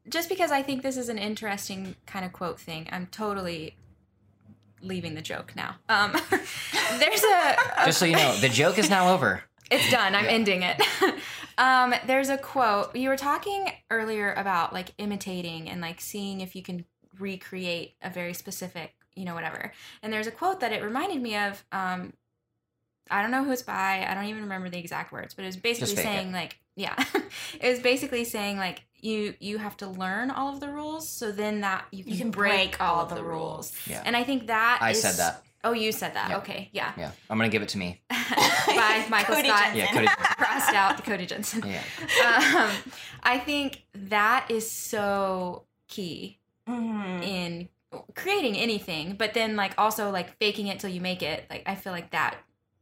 [0.09, 3.77] just because I think this is an interesting kind of quote thing, I'm totally
[4.81, 5.77] leaving the joke now.
[5.89, 6.13] Um,
[6.99, 9.43] there's a, a Just so you know, the joke is now over.
[9.71, 10.15] It's done.
[10.15, 10.31] I'm Yeah.
[10.31, 10.81] ending it.
[11.59, 12.95] um, there's a quote.
[12.97, 16.85] You were talking earlier about like imitating and like seeing if you can
[17.19, 19.73] recreate a very specific, you know, whatever.
[20.03, 21.63] And there's a quote that it reminded me of.
[21.73, 22.13] Um,
[23.11, 24.07] I don't know who it's by.
[24.09, 26.09] I don't even remember the exact words, but it was basically fake it.
[26.09, 26.95] saying like, yeah,
[27.61, 31.32] it was basically saying like you you have to learn all of the rules, so
[31.32, 33.72] then that you can, You can break, break all of the the rules.
[33.86, 34.03] Yeah.
[34.05, 35.42] And I think that I is- said that.
[35.64, 36.30] Oh, you said that.
[36.30, 36.36] Yeah.
[36.38, 36.92] Okay, yeah.
[36.96, 37.11] Yeah.
[37.28, 38.01] I'm going to give it to me.
[38.09, 39.74] by Michael Cody Scott.
[39.74, 39.76] Jensen.
[39.76, 40.24] Yeah, Cody Jensen.
[40.36, 41.62] crossed out Cody Jensen.
[41.66, 42.68] Yeah.
[42.70, 42.70] Um,
[43.24, 46.38] I think that is so key
[46.68, 47.22] Mhm.
[47.24, 47.68] in
[48.14, 51.44] creating anything, but then like also like faking it till you make it.
[51.51, 52.36] Like I feel like that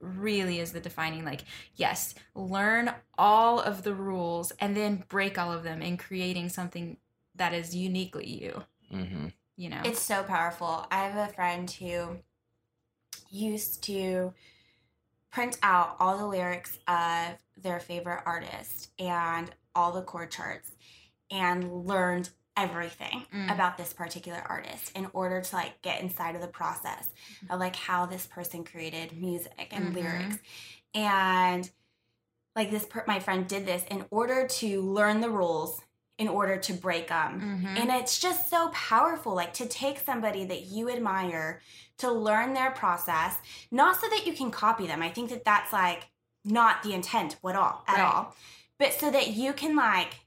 [0.07, 1.45] really is the defining like
[1.75, 6.97] yes, learn all of the rules and then break all of them in creating something
[7.35, 9.27] that is uniquely you, hmm
[9.57, 9.81] you know.
[9.85, 10.87] It's so powerful.
[10.91, 12.19] I have a friend who
[13.31, 14.35] used to
[15.31, 20.71] print out all the lyrics of their favorite artist and all the chord charts
[21.31, 23.53] and learned everything Mm.
[23.53, 27.07] about this particular artist in order to like get inside of the process
[27.51, 29.95] of like how this person created music and Mhm.
[29.95, 30.39] lyrics
[30.95, 31.71] and
[32.55, 35.81] like this per- my friend did this in order to learn the rules
[36.19, 37.79] in order to break them Mhm.
[37.79, 41.61] and it's just so powerful, like to take somebody that you admire,
[41.99, 43.37] to learn their process,
[43.71, 45.03] not so that you can copy them.
[45.03, 46.09] I think that that's like
[46.43, 48.03] not the intent at all, at Right.
[48.15, 48.35] all,
[48.79, 50.21] but so that you can like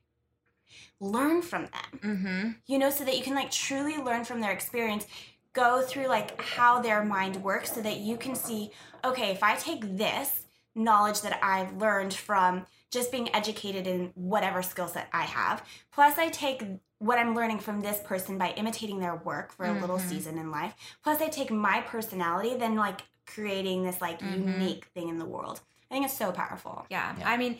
[0.99, 2.49] learn from them, mm-hmm.
[2.67, 5.05] you know, so that you can like truly learn from their experience,
[5.53, 8.71] go through like how their mind works so that you can see,
[9.03, 10.45] okay, if I take this
[10.75, 16.17] knowledge that I've learned from just being educated in whatever skill set I have, plus
[16.17, 16.63] I take
[16.97, 20.09] what I'm learning from this person by imitating their work for a little Mhm.
[20.09, 24.33] season in life, plus I take my personality, then like creating this like Mhm.
[24.33, 25.61] unique thing in the world.
[25.89, 26.85] I think it's so powerful.
[26.89, 27.15] Yeah.
[27.17, 27.29] Yeah.
[27.29, 27.57] I mean,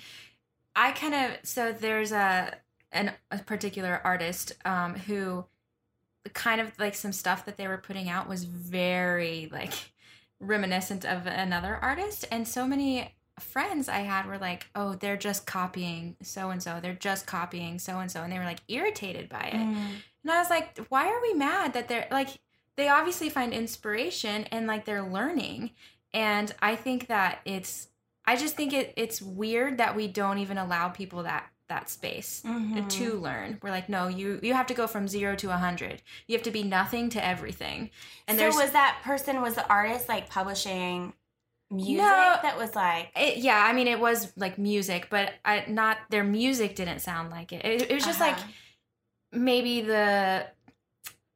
[0.76, 2.54] I kind of so there's a
[2.92, 5.46] an, a particular artist um, who
[6.34, 9.74] kind of like some stuff that they were putting out was very like
[10.40, 15.46] reminiscent of another artist and so many friends I had were like, "Oh, they're just
[15.46, 16.80] copying so and so.
[16.82, 19.56] They're just copying so and so." And they were like irritated by it.
[19.56, 19.92] Mm.
[20.24, 22.30] And I was like, "Why are we mad that they're like
[22.76, 25.72] they obviously find inspiration and like they're learning."
[26.14, 27.88] And I think that it's
[28.26, 32.42] I just think it it's weird that we don't even allow people that that space
[32.46, 32.90] Mhm.
[32.90, 33.60] to learn.
[33.62, 36.02] We're like, "No, you you have to go from 0 to a 100.
[36.28, 37.92] You have to be nothing to everything."
[38.28, 41.14] And so there's was that person was the artist like publishing
[41.72, 42.40] music No.
[42.42, 46.24] that was like It, yeah, I mean, it was like music, but I, not their
[46.24, 47.64] music didn't sound like it.
[47.64, 48.48] It, it was just like Uh-huh.
[49.32, 50.48] maybe the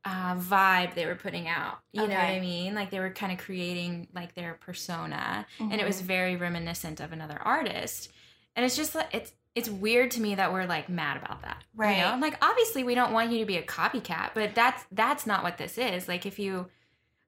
[0.06, 1.80] uh, vibe they were putting out.
[1.94, 2.76] You know what I mean?
[2.76, 6.06] Like they were kind of creating like their persona, and it was Mhm.
[6.06, 8.12] very reminiscent of another artist.
[8.56, 11.58] And it's just like it's it's weird to me that we're like mad about that.
[11.76, 11.98] You Right.
[12.00, 12.08] know?
[12.08, 15.44] I'm like, obviously, we don't want you to be a copycat, but that's that's not
[15.44, 16.08] what this is.
[16.08, 16.68] Like if you.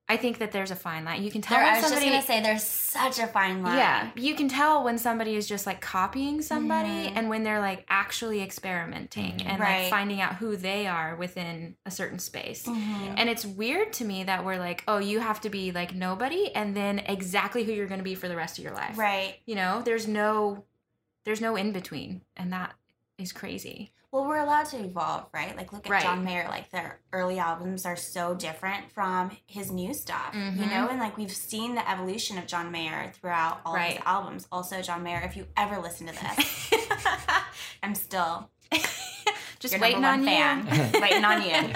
[0.08, 1.24] I think that there's a fine line.
[1.24, 3.64] You can tell There, when I was somebody just gonna say there's such a fine
[3.64, 3.76] line.
[3.80, 7.14] yeah, you can tell when somebody is just like copying somebody Mhm.
[7.16, 9.46] and when they're like actually experimenting Mhm.
[9.48, 9.82] and Right.
[9.82, 12.68] like finding out who they are within a certain space.
[12.68, 13.16] Mhm.
[13.18, 16.54] And it's weird to me that we're like, oh, you have to be like nobody
[16.54, 18.96] and then exactly who you're going to be for the rest of your life.
[19.00, 19.40] Right.
[19.48, 20.66] You know, there's no
[21.26, 22.74] there's no in between and that
[23.18, 23.92] is crazy.
[24.12, 25.58] Well, we're allowed to evolve, right?
[25.58, 26.02] Like, look at Right.
[26.02, 26.46] John Mayer.
[26.48, 30.70] Like, their early albums are so different from his new stuff, you Mhm.
[30.70, 30.88] know?
[30.88, 34.48] And, like, we've seen the evolution of John Mayer throughout all of his albums.
[34.54, 36.72] Also, John Mayer, if you ever listen to this,
[37.84, 38.50] I'm still
[39.60, 41.02] just your waiting number on one you.
[41.02, 41.74] waiting on you.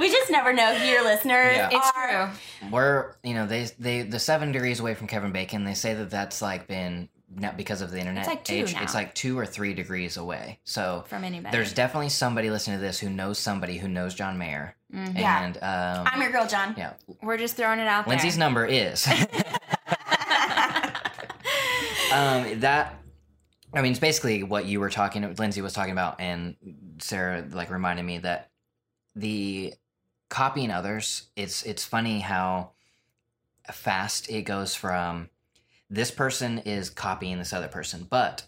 [0.00, 1.68] we just never know who your listeners Yeah.
[1.72, 2.30] It's are.
[2.60, 2.68] true.
[2.70, 5.64] We're you know they they the seven degrees away from Kevin Bacon.
[5.64, 8.72] They say that that's like been not because of the internet like two age.
[8.74, 8.82] now.
[8.82, 10.60] It's like two or three degrees away.
[10.64, 11.50] So From anybody.
[11.56, 14.76] there's definitely somebody listening to this who knows somebody who knows John Mayer.
[14.94, 15.18] Mhm.
[15.18, 15.44] Yeah.
[15.44, 16.74] And um, I'm your girl, John.
[16.78, 18.44] yeah, We're just throwing it out Lindsay's there.
[18.46, 19.06] number is
[22.12, 22.94] um, that.
[23.74, 25.34] I mean, it's basically what you were talking.
[25.34, 26.56] Lindsay was talking about, and
[26.98, 28.50] Sarah like reminded me that
[29.14, 29.74] the
[30.28, 31.24] copying others.
[31.36, 32.70] It's it's funny how
[33.72, 35.28] fast it goes from
[35.90, 38.44] this person is copying this other person, but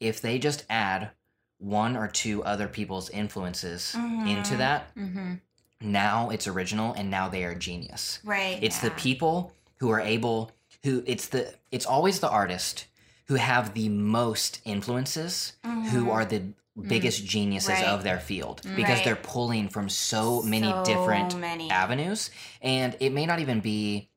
[0.00, 1.10] if they just add
[1.58, 4.58] one or two other people's influences into Mhm.
[4.58, 5.40] that, Mhm.
[5.80, 8.18] now it's original, and now they are genius.
[8.24, 8.58] Right.
[8.62, 10.50] It's the people who are able
[10.82, 12.84] who it's the it's always the artist
[13.28, 16.12] who have the most influences who Mhm.
[16.12, 16.42] are the
[16.88, 17.84] biggest geniuses Right.
[17.84, 19.04] of their field because Right.
[19.04, 21.70] they're pulling from so many So different many.
[21.70, 22.30] avenues
[22.60, 24.10] and it may not even be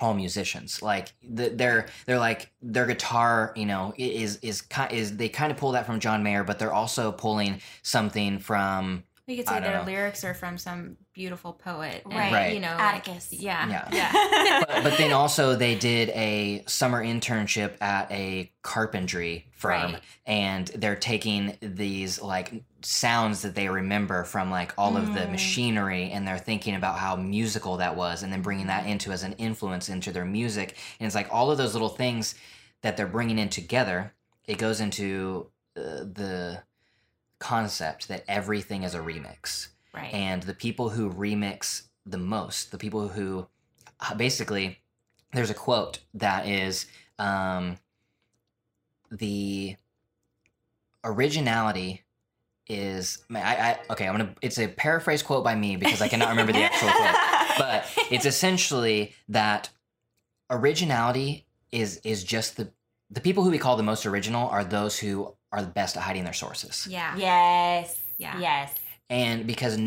[0.00, 0.82] all musicians.
[0.82, 5.72] Like they're they're like their guitar you know is is is they kind of pull
[5.72, 9.84] that from John Mayer but they're also pulling something from We could say their know.
[9.84, 12.02] lyrics are from some beautiful poet.
[12.04, 12.32] and, Right.
[12.32, 12.54] Right.
[12.54, 13.32] You know, like- Atticus.
[13.32, 13.68] yeah.
[13.68, 13.88] Yeah.
[13.90, 14.60] Yeah.
[14.68, 20.00] but, but then also they did a summer internship at a carpentry firm Right.
[20.26, 25.30] and they're taking these like sounds that they remember from like all of the Mm.
[25.30, 29.22] machinery and they're thinking about how musical that was and then bringing that into as
[29.22, 32.34] an influence into their music and it's like all of those little things
[32.82, 34.12] that they're bringing in together
[34.46, 35.46] it goes into
[35.78, 36.62] uh, the
[37.38, 40.12] concept that everything is a remix right.
[40.12, 43.46] and the people who remix the most the people who
[44.16, 44.78] basically
[45.32, 46.86] there's a quote that is
[47.18, 47.76] um,
[49.10, 49.76] the
[51.04, 52.02] originality
[52.66, 56.30] is I, I okay i'm gonna it's a paraphrase quote by me because i cannot
[56.30, 57.14] remember the actual quote
[57.58, 59.68] but it's essentially that
[60.50, 62.70] originality is is just the
[63.10, 66.02] the people who we call the most original are those who are the best at
[66.02, 67.16] hiding their sources yeah.
[67.16, 67.98] Yes.
[68.18, 68.38] Yeah.
[68.38, 68.74] Yes.
[69.10, 69.78] and because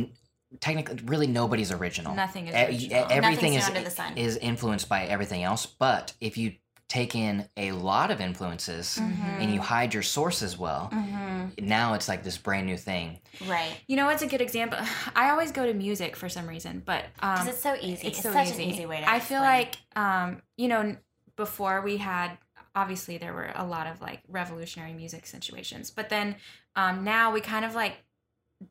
[0.62, 2.98] technically really nobody's original Nothing is original.
[3.00, 4.18] e- everything is under the sun.
[4.18, 6.54] is influenced by everything else but if you
[6.88, 9.42] take in a lot of influences Mhm.
[9.42, 11.60] and you hide your sources well Mhm.
[11.62, 13.74] now it's like this brand new thing Right.
[13.88, 14.80] You know what's a good example?
[15.16, 18.08] I always go to music for some reason, but Because um, it's so easy.
[18.08, 18.64] It's, it's so such easy.
[18.64, 19.08] an easy way to.
[19.08, 19.44] I feel explain.
[19.44, 20.96] like um, you know,
[21.36, 22.30] before we had
[22.76, 26.36] obviously there were a lot of like revolutionary music situations, but then
[26.76, 27.98] um, now we kind of like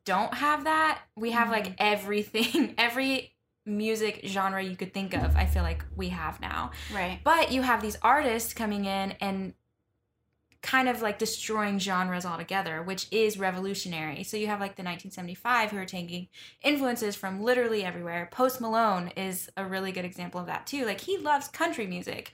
[0.05, 0.99] don't have that.
[1.15, 3.33] We have like everything, every
[3.65, 5.35] music genre you could think of.
[5.35, 6.71] I feel like we have now.
[6.93, 7.19] Right.
[7.23, 9.53] But you have these artists coming in and
[10.61, 14.23] kind of like destroying genres altogether, which is revolutionary.
[14.23, 16.27] So you have like the 1975 who are taking
[16.61, 18.27] influences from literally everywhere.
[18.31, 20.85] Post Malone is a really good example of that too.
[20.85, 22.33] Like he loves country music.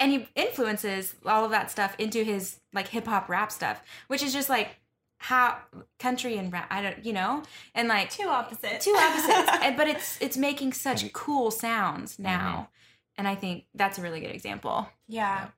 [0.00, 4.22] And he influences all of that stuff into his like hip hop rap stuff, which
[4.22, 4.76] is just like
[5.18, 5.58] how
[5.98, 6.68] country and rap.
[6.70, 7.42] I don't, you know,
[7.74, 8.84] and like Two opposites.
[8.84, 12.68] two opposites, and, but it's it's making such cool sounds now,
[13.16, 14.88] and I think that's a really good example.
[15.08, 15.48] yeah.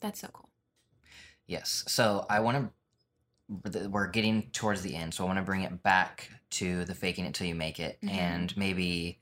[0.00, 0.48] That's so cool.
[1.48, 1.82] Yes.
[1.88, 2.72] So I want
[3.64, 3.88] to.
[3.88, 7.24] We're getting towards the end, so I want to bring it back to the faking
[7.24, 8.10] it till you make it, Mhm.
[8.12, 9.18] and maybe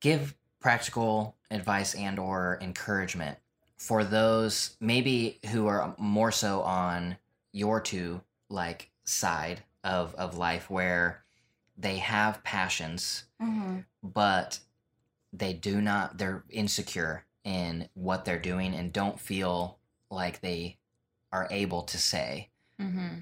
[0.00, 0.34] give
[0.66, 3.38] practical advice and or encouragement
[3.76, 7.16] for those maybe who are more so on
[7.52, 11.22] your two like side of of life where
[11.78, 13.80] they have passions Mm-hmm.
[14.02, 14.58] but
[15.32, 19.78] they do not they're insecure in what they're doing and don't feel
[20.10, 20.78] like they
[21.30, 22.48] are able to say
[22.80, 23.18] Mm-hmm.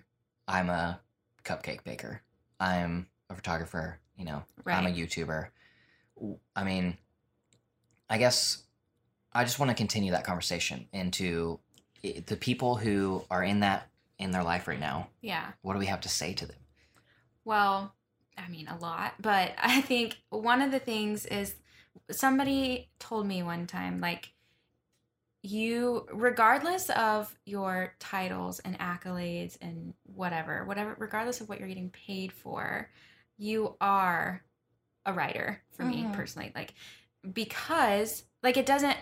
[0.49, 0.99] i'm a
[1.45, 2.23] cupcake baker
[2.59, 5.49] i'm a photographer you know i'm a youtuber
[6.57, 6.97] i mean
[8.15, 8.62] i guess
[9.33, 11.59] i just want to continue that conversation into
[12.27, 13.89] the people who are in that
[14.19, 15.53] in their life right now Yeah.
[15.62, 16.57] what do we have to say to them
[17.45, 17.95] Well,
[18.39, 21.55] I mean, a lot, but I think one of the things is
[22.11, 24.33] somebody told me one time, like,
[25.43, 31.91] you, regardless of your titles and accolades and whatever, whatever, regardless of what you're getting
[31.91, 32.91] paid for,
[33.37, 34.43] you are
[35.05, 36.12] a writer for me Mhm.
[36.15, 36.51] personally.
[36.55, 36.73] Like,
[37.33, 38.97] because, like, it doesn't,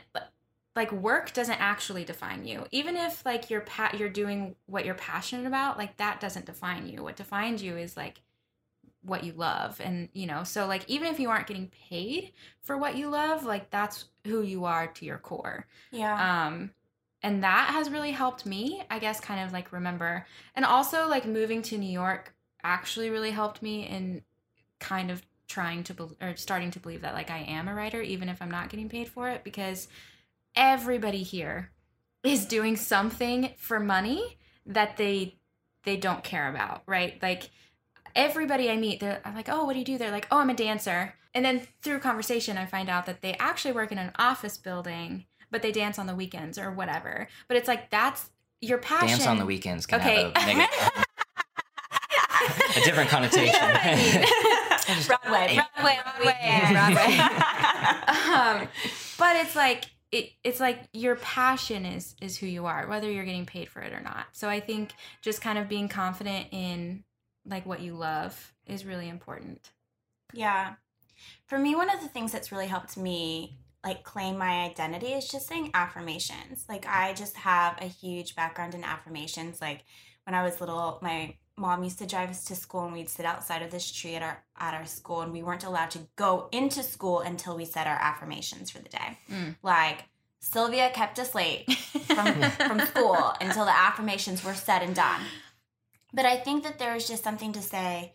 [0.74, 2.64] like work doesn't actually define you.
[2.70, 6.86] Even if like you're pa- you're doing what you're passionate about like that doesn't define
[6.86, 7.02] you.
[7.02, 8.22] What defines you is like
[9.02, 9.80] what you love.
[9.84, 13.44] And you know so like even if you aren't getting paid for what you love
[13.44, 15.66] like that's who you are to your core.
[15.90, 16.46] Yeah.
[16.46, 16.70] um
[17.24, 20.26] and that has really helped me i guess kind of like remember.
[20.54, 24.22] And also like moving to new york actually really helped me in
[24.78, 25.22] kind of
[25.53, 28.40] trying to bel or starting to believe that like i am a writer even if
[28.40, 29.86] i'm not getting paid for it because
[30.57, 31.70] everybody here
[32.24, 35.36] is doing something for money that they
[35.84, 37.20] they don't care about right?
[37.20, 37.50] Like
[38.16, 39.98] everybody i meet they're I'm like oh what do you do?
[39.98, 41.14] They're like oh i'm a dancer.
[41.34, 45.26] And then through conversation i find out that they actually work in an office building
[45.50, 47.28] but they dance on the weekends or whatever.
[47.48, 48.30] But it's like that's
[48.62, 49.09] your passion.
[49.09, 50.22] Dance on the weekends can Okay.
[50.22, 51.05] have a, negative,
[52.76, 53.55] a different connotation
[54.84, 55.58] Broadway.
[55.76, 57.18] Broadway, Broadway, Broadway.
[58.32, 58.68] um,
[59.18, 63.24] but it's like it, it's like your passion is is who you are whether you're
[63.24, 67.02] getting paid for it or not so i think just kind of being confident in
[67.46, 69.70] like what you love is really important
[70.34, 70.74] Yeah.
[71.46, 75.28] For me, one of the things that's really helped me like claim my identity is
[75.28, 76.64] just saying affirmations.
[76.68, 79.60] Like I just have a huge background in affirmations.
[79.60, 79.84] Like
[80.24, 83.26] when I was little, my mom used to drive us to school and we'd sit
[83.26, 86.48] outside of this tree at our at our school and we weren't allowed to go
[86.53, 89.18] into school until we said our affirmations for the day.
[89.30, 89.57] Mm.
[89.62, 90.05] Like
[90.40, 95.20] Sylvia kept us late from, from school until the affirmations were said and done.
[96.12, 98.12] But I think that there's just something to say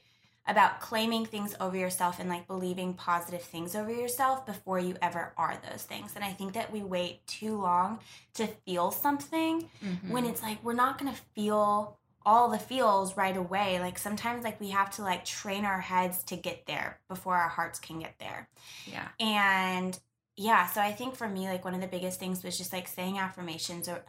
[0.49, 5.33] about claiming things over yourself and like believing positive things over yourself before you ever
[5.37, 6.13] are those things.
[6.15, 7.99] And I think that we wait too long
[8.35, 10.09] to feel something Mhm.
[10.09, 11.96] when it's like we're not going to feel
[12.27, 13.79] all the feels right away.
[13.79, 17.47] Like sometimes like we have to like train our heads to get there before our
[17.47, 18.49] hearts can get there.
[18.85, 19.99] yeah And
[20.35, 22.87] yeah, so I think for me, like one of the biggest things was just like
[22.87, 24.01] saying affirmations o-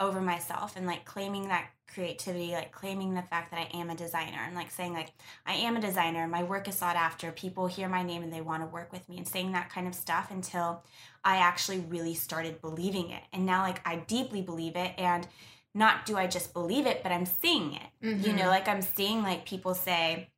[0.00, 3.94] over myself and like claiming that creativity, like claiming the fact that I am a
[3.94, 5.12] designer and like saying like
[5.46, 8.40] I am a designer, my work is sought after, people hear my name and they
[8.40, 10.84] want to work with me and saying that kind of stuff until
[11.24, 13.22] I actually really started believing it.
[13.32, 15.26] And now like I deeply believe it and
[15.74, 17.88] not do I just believe it, but I'm seeing it.
[18.00, 18.36] You Mhm.
[18.38, 20.30] know, like I'm seeing like people say,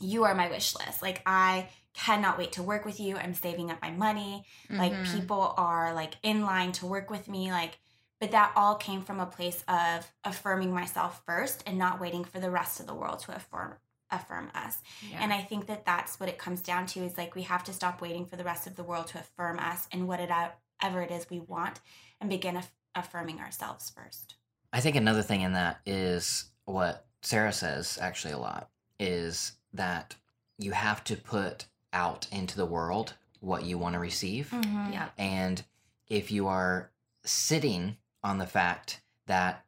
[0.00, 1.00] You are my wish list.
[1.00, 3.16] Like I cannot wait to work with you.
[3.16, 4.44] I'm saving up my money.
[4.68, 5.10] Like Mhm.
[5.10, 7.50] people are like in line to work with me.
[7.50, 7.78] Like,
[8.20, 12.40] but that all came from a place of affirming myself first and not waiting for
[12.40, 13.78] the rest of the world to affirm
[14.10, 14.82] affirm us.
[15.02, 15.18] yeah.
[15.22, 17.72] And I think that that's what it comes down to is like we have to
[17.72, 21.28] stop waiting for the rest of the world to affirm us and whatever it is
[21.28, 21.80] we want
[22.20, 24.36] and begin aff- affirming ourselves first.
[24.72, 30.14] I think another thing in that is what Sarah says actually a lot is that
[30.58, 34.50] you have to put out into the world what you want to receive.
[34.50, 34.92] Mm-hmm.
[34.92, 35.62] yeah And
[36.08, 36.90] if you are
[37.24, 39.64] sitting on the fact that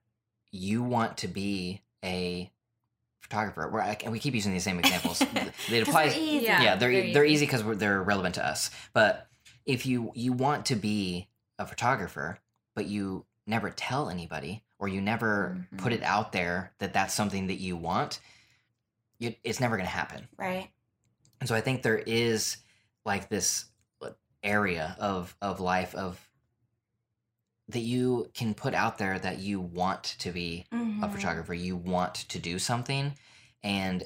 [0.51, 2.51] you want to be a
[3.21, 6.15] photographer, we're, and we keep using the same examples, it 'Cause applies.
[6.15, 6.45] they're easy.
[6.47, 6.63] Yeah.
[6.63, 7.45] yeah, they're very they're easy.
[7.45, 8.71] easy because they're relevant to us.
[8.93, 9.29] But
[9.67, 11.29] if you you want to be
[11.59, 12.39] a photographer,
[12.75, 15.97] but you never tell anybody or you never put Mhm.
[15.97, 18.20] it out there that that's something that you want,
[19.18, 20.29] you, it's never going to happen.
[20.37, 20.70] Right.
[21.41, 22.59] And so I think there is
[23.05, 23.66] like this
[24.43, 26.24] area of of life of
[27.68, 31.12] that you can put out there that you want to be a Mhm.
[31.12, 33.16] photographer, you want to do something,
[33.62, 34.05] and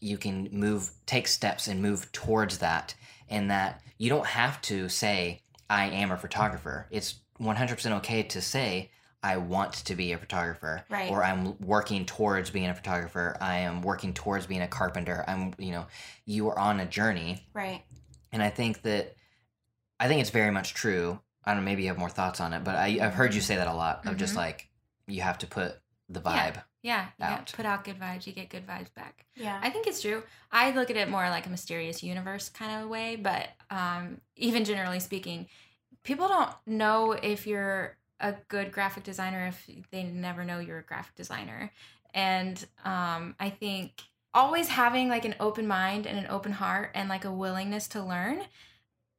[0.00, 2.94] you can move, take steps and move towards that.
[3.28, 6.86] And that you don't have to say, I am a photographer.
[6.90, 8.90] It's 100% okay to say,
[9.22, 11.10] I want to be a photographer, Right.
[11.10, 13.36] or I'm working towards being a photographer.
[13.40, 15.24] I am working towards being a carpenter.
[15.26, 15.86] I'm, you know,
[16.24, 17.82] you are on a journey Right.
[18.32, 19.14] and I think that
[20.00, 21.20] I think it's very much true.
[21.44, 23.40] I don't know, maybe you have more thoughts on it, but I, I've heard you
[23.40, 24.38] say that a lot of just Mhm.
[24.38, 24.68] like
[25.08, 26.62] you have to put the vibe.
[26.82, 27.34] Yeah, yeah.
[27.34, 27.52] Out.
[27.56, 29.26] Put out good vibes, you get good vibes back.
[29.34, 29.58] Yeah.
[29.60, 30.22] I think it's true.
[30.52, 34.64] I look at it more like a mysterious universe kind of way, but um, even
[34.64, 35.48] generally speaking,
[36.04, 40.82] people don't know if you're a good graphic designer if they never know you're a
[40.82, 41.72] graphic designer.
[42.14, 44.02] And um, I think
[44.34, 48.02] always having like an open mind and an open heart and like a willingness to
[48.02, 48.42] learn,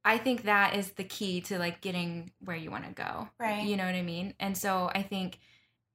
[0.04, 3.30] I think that is the key to like getting where you want to go.
[3.40, 3.64] Right.
[3.64, 4.34] You know what I mean?
[4.40, 5.40] And so I think,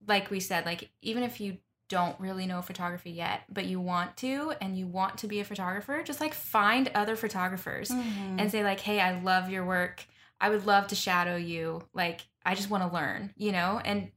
[0.07, 4.17] like we said, like even if you don't really know photography yet, but you want
[4.19, 8.41] to and you want to be a photographer, just like find other photographers Mhm.
[8.41, 10.05] and say like, "Hey, I love your work.
[10.41, 11.87] I would love to shadow you.
[11.93, 14.11] Like, I just want to learn." You know, and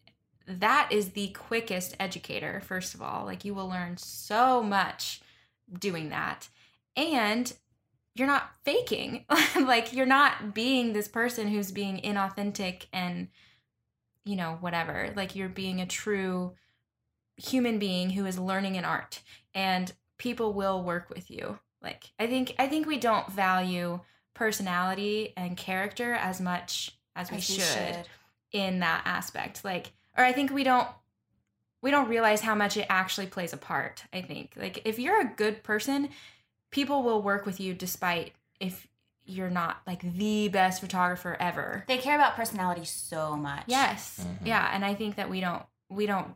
[0.47, 2.61] that is the quickest educator.
[2.61, 5.21] First of all, like you will learn so much
[5.79, 6.47] doing that,
[6.95, 7.51] and
[8.15, 9.25] you're not faking.
[9.61, 13.27] like you're not being this person who's being inauthentic and
[14.25, 15.13] you know whatever.
[15.15, 16.53] Like you're being a true
[17.37, 19.21] human being who is learning an art
[19.53, 23.99] and people will work with you like i think i think we don't value
[24.33, 28.07] personality and character as much as we As should,
[28.51, 30.87] in that aspect like or i think we don't
[31.81, 35.19] we don't realize how much it actually plays a part i think like if you're
[35.21, 36.09] a good person
[36.71, 38.87] people will work with you despite if
[39.25, 43.65] you're not like the best photographer ever They care about personality so much.
[43.67, 44.19] Yes.
[44.25, 44.47] Mhm.
[44.47, 46.35] Yeah, and I think that we don't we don't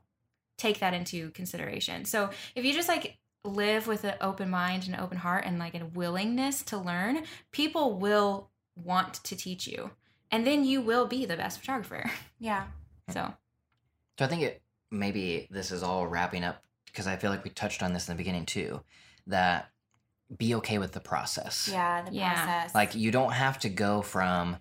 [0.57, 2.05] take that into consideration.
[2.05, 5.73] So if you just like live with an open mind and open heart and like
[5.73, 9.91] a willingness to learn, people will want to teach you.
[10.31, 12.09] And then you will be the best photographer.
[12.39, 12.63] Yeah.
[13.09, 13.33] So
[14.17, 17.49] So I think it maybe this is all wrapping up because I feel like we
[17.51, 18.81] touched on this in the beginning too.
[19.27, 19.69] That
[20.35, 21.69] be okay with the process.
[21.71, 22.01] Yeah.
[22.03, 22.33] The Yeah.
[22.33, 22.73] process.
[22.75, 24.57] Like you don't have to go from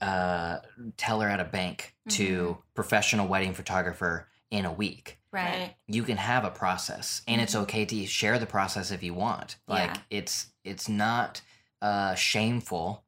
[0.00, 0.58] uh
[0.96, 2.60] teller at a bank to Mm-hmm.
[2.74, 5.18] professional wedding photographer in a week.
[5.32, 5.76] right.
[5.86, 7.60] you can have a process and it's Mhm.
[7.62, 10.02] okay to share the process if you want like Yeah.
[10.18, 11.40] it's it's not
[11.80, 13.04] uh shameful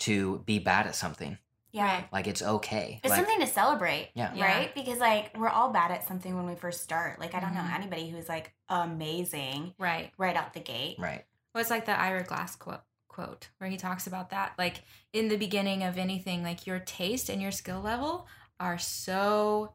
[0.00, 1.38] to be bad at something
[1.72, 1.84] Yeah.
[1.84, 2.08] Right.
[2.12, 4.10] like it's okay It's like something to celebrate.
[4.14, 4.32] Yeah.
[4.34, 4.44] Yeah.
[4.44, 4.74] Right?
[4.74, 7.18] Because like we're all bad at something when we first start.
[7.20, 7.74] Like I don't know Mhm.
[7.74, 10.12] anybody who's like amazing Right.
[10.18, 10.96] right out the gate.
[10.98, 11.24] right
[11.54, 14.52] Well, it's like the Ira Glass quote quote where he talks about that.
[14.58, 14.82] Like
[15.14, 18.26] in the beginning of anything, like your taste and your skill level
[18.60, 19.74] are so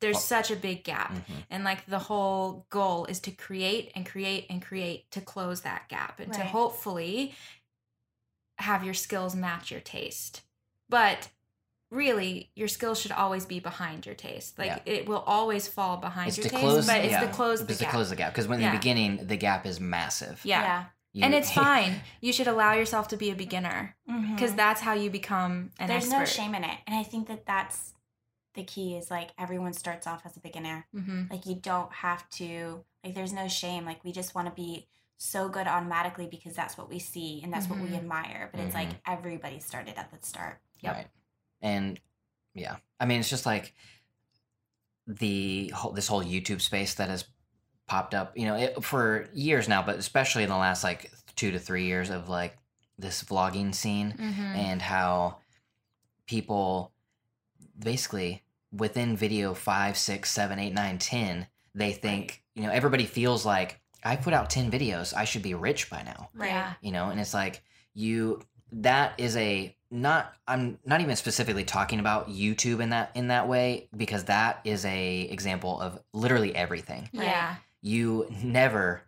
[0.00, 0.20] there's Oh.
[0.20, 1.12] such a big gap.
[1.12, 1.44] Mhm.
[1.48, 5.88] And like the whole goal is to create and create and create to close that
[5.88, 7.34] gap and to hopefully
[8.58, 10.42] have your skills match your taste.
[10.88, 11.28] But
[11.90, 14.58] really, your skills should always be behind your taste.
[14.58, 14.92] Like Yeah.
[14.94, 17.64] it will always fall behind it's your to taste, close but it's yeah, to close
[17.64, 20.40] the it's to close the gap because when in the beginning the gap is massive
[20.44, 20.86] yeah.
[21.12, 22.00] You- and it's fine.
[22.20, 23.96] You should allow yourself to be a beginner
[24.34, 26.18] because that's how you become an there's expert.
[26.18, 26.78] no shame in it.
[26.86, 27.94] And I think that that's
[28.54, 30.86] the key is like everyone starts off as a beginner.
[30.92, 33.84] hmm Like you don't have to like there's no shame.
[33.86, 34.88] Like we just want to be
[35.18, 37.96] so good automatically because that's what we see and that's what we Mhm.
[37.98, 38.48] admire.
[38.52, 40.60] But it's like everybody started at the start.
[40.80, 40.94] Yep.
[40.94, 41.08] Right.
[41.62, 42.00] And
[42.54, 43.74] yeah, I mean, it's just like
[45.06, 47.24] the whole, this whole YouTube space that has
[47.86, 51.50] popped up, you know, it, for years now, but especially in the last like two
[51.52, 52.56] to three years of like
[52.98, 54.22] this vlogging scene hmm
[54.56, 55.36] and how
[56.26, 56.92] people
[57.78, 58.42] basically
[58.72, 63.80] within video five, six, seven, eight, nine, ten, they think, you know, everybody feels like
[64.06, 66.48] I put out 10 videos, I should be rich by now Right.
[66.50, 66.72] Yeah.
[66.80, 67.62] you know and it's like
[67.94, 68.40] you
[68.72, 73.46] that is a not i'm not even specifically talking about youtube in that in that
[73.48, 77.26] way because that is a example of literally everything Right.
[77.28, 77.54] Yeah.
[77.80, 79.02] you never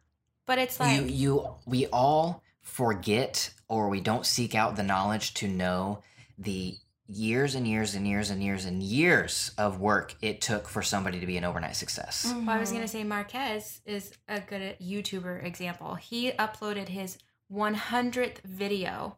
[0.47, 5.35] But it's like you you we all forget or we don't seek out the knowledge
[5.35, 6.03] to know
[6.39, 6.77] the
[7.11, 11.19] years and years and years and years and years of work it took for somebody
[11.21, 12.75] to be an overnight success Well, I was Mhm.
[12.75, 15.95] gonna say Marques is a good YouTuber example.
[15.95, 17.17] He uploaded his
[17.51, 19.17] 100th video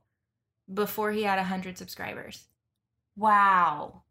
[0.72, 2.46] before he had 100 subscribers,
[3.16, 4.02] Wow.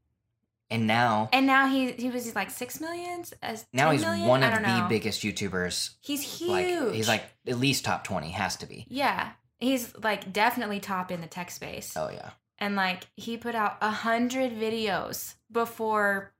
[0.69, 4.27] and now and now he he was like six millions as now 10 he's million?
[4.27, 4.87] one of the know.
[4.89, 6.49] biggest youtubers He's huge.
[6.49, 11.11] like he's like at least top 20 has to be yeah, he's like definitely top
[11.11, 11.93] in the tech space.
[11.95, 16.33] oh yeah and like he put out a hundred videos before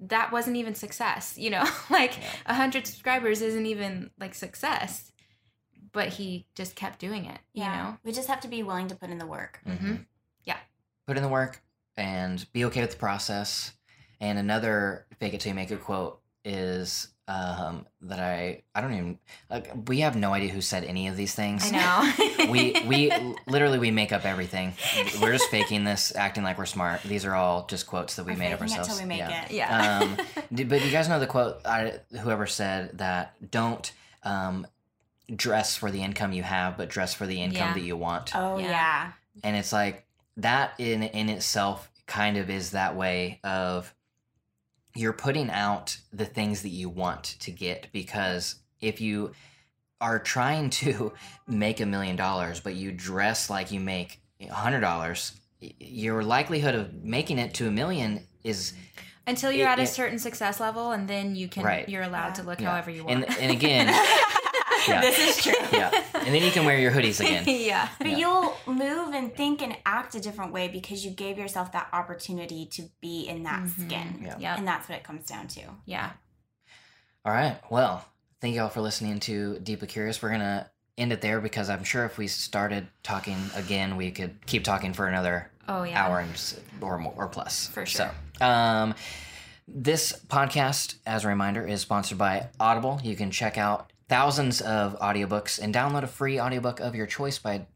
[0.00, 2.54] that wasn't even success you know like a Yeah.
[2.54, 5.10] hundred subscribers isn't even like success
[5.92, 8.94] but he just kept doing it you know We just have to be willing to
[8.94, 9.60] put in the work.
[9.66, 9.96] mm-hmm.
[10.44, 10.58] Yeah.
[11.06, 11.62] Put in the work
[11.96, 13.72] and be okay with the process.
[14.20, 18.92] And another fake it till you make it quote is um, that I I don't
[18.94, 19.18] even
[19.50, 21.70] like we have no idea who said any of these things.
[21.70, 21.70] i
[22.46, 23.12] know we we
[23.46, 24.72] literally we make up everything.
[25.20, 27.02] We're just faking this, acting like we're smart.
[27.02, 28.88] These are all just quotes that we We're made up ourselves.
[28.88, 29.44] till we make yeah.
[29.44, 29.50] it.
[29.52, 30.16] yeah Um,
[30.68, 31.60] but you guys know the quote?
[31.66, 33.92] I, whoever said that don't
[34.24, 34.66] um,
[35.34, 37.74] dress for the income you have, but dress for the income Yeah.
[37.74, 38.34] that you want.
[38.34, 38.68] Oh Yeah.
[38.70, 39.12] yeah.
[39.44, 40.06] And it's like
[40.38, 43.92] that in in itself kind of is that way of
[44.98, 49.32] you're putting out the things that you want to get because if you
[50.00, 51.12] are trying to
[51.46, 55.32] make a million dollars but you dress like you make a hundred dollars
[55.80, 58.72] your likelihood of making it to a million is
[59.26, 61.88] until you're It- at a it- certain success level and then you can Right.
[61.88, 62.34] you're allowed Yeah.
[62.34, 62.70] to look Yeah.
[62.70, 63.86] however you want and and again
[64.86, 65.00] Yeah.
[65.08, 65.52] This is true.
[65.72, 68.16] yeah and then you can wear your hoodies again yeah But Yeah.
[68.18, 72.66] you'll move and think and act a different way because you gave yourself that opportunity
[72.66, 73.86] to be in that Mhm.
[73.86, 74.20] skin.
[74.22, 74.36] Yeah.
[74.38, 74.58] Yep.
[74.58, 75.62] And that's what it comes down to.
[75.86, 76.10] yeah
[77.24, 77.58] All right.
[77.70, 78.04] Well,
[78.40, 80.22] thank you all for listening to Deeply Curious.
[80.22, 84.10] We're going to end it there because I'm sure if we started talking again, we
[84.10, 87.66] could keep talking for another oh yeah hour and s- or more or plus.
[87.68, 88.10] For sure.
[88.40, 88.94] So, um,
[89.66, 93.00] this podcast, as a reminder, is sponsored by Audible.
[93.04, 97.38] You can check out thousands of audiobooks and download a free audiobook of your choice
[97.38, 97.66] by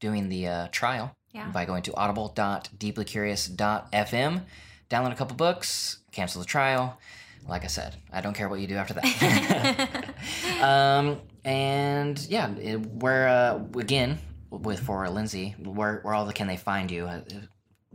[0.00, 1.48] doing the uh, trial Yeah.
[1.50, 4.42] by going to audible.deeplycurious.fm.
[4.90, 6.98] Download a couple books, cancel the trial.
[7.46, 10.14] Like I said, I don't care what you do after that.
[10.62, 14.18] um, and yeah, it, we're uh, again
[14.50, 15.54] with for Lindsey.
[15.62, 17.04] Where where all the can they find you?
[17.06, 17.20] Uh,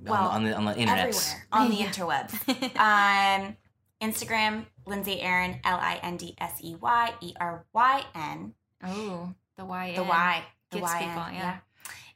[0.01, 1.07] Well, on, the on the internet.
[1.07, 2.33] Everywhere on the interwebs.
[2.77, 3.57] um,
[4.01, 8.53] Instagram, Lindsey Eryn, L I N D S E Y E R Y N.
[8.83, 10.43] oh the y The Y.
[10.71, 10.99] The Gets Y.
[10.99, 11.57] people, yeah.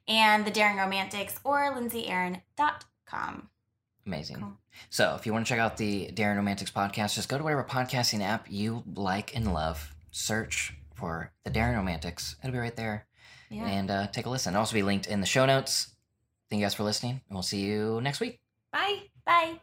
[0.07, 3.49] And the Daring Romantics or lindseyeryn.com.
[4.05, 4.37] Amazing.
[4.37, 4.53] Cool.
[4.89, 7.63] So if you want to check out the Daring Romantics podcast, just go to whatever
[7.63, 9.93] podcasting app you like and love.
[10.11, 12.35] Search for the Daring Romantics.
[12.43, 13.05] It'll be right there.
[13.49, 14.53] yeah And uh, take a listen.
[14.53, 15.89] It'll also be linked in the show notes.
[16.49, 18.39] Thank you guys for listening, and we'll see you next week.
[18.71, 19.59] bye Bye.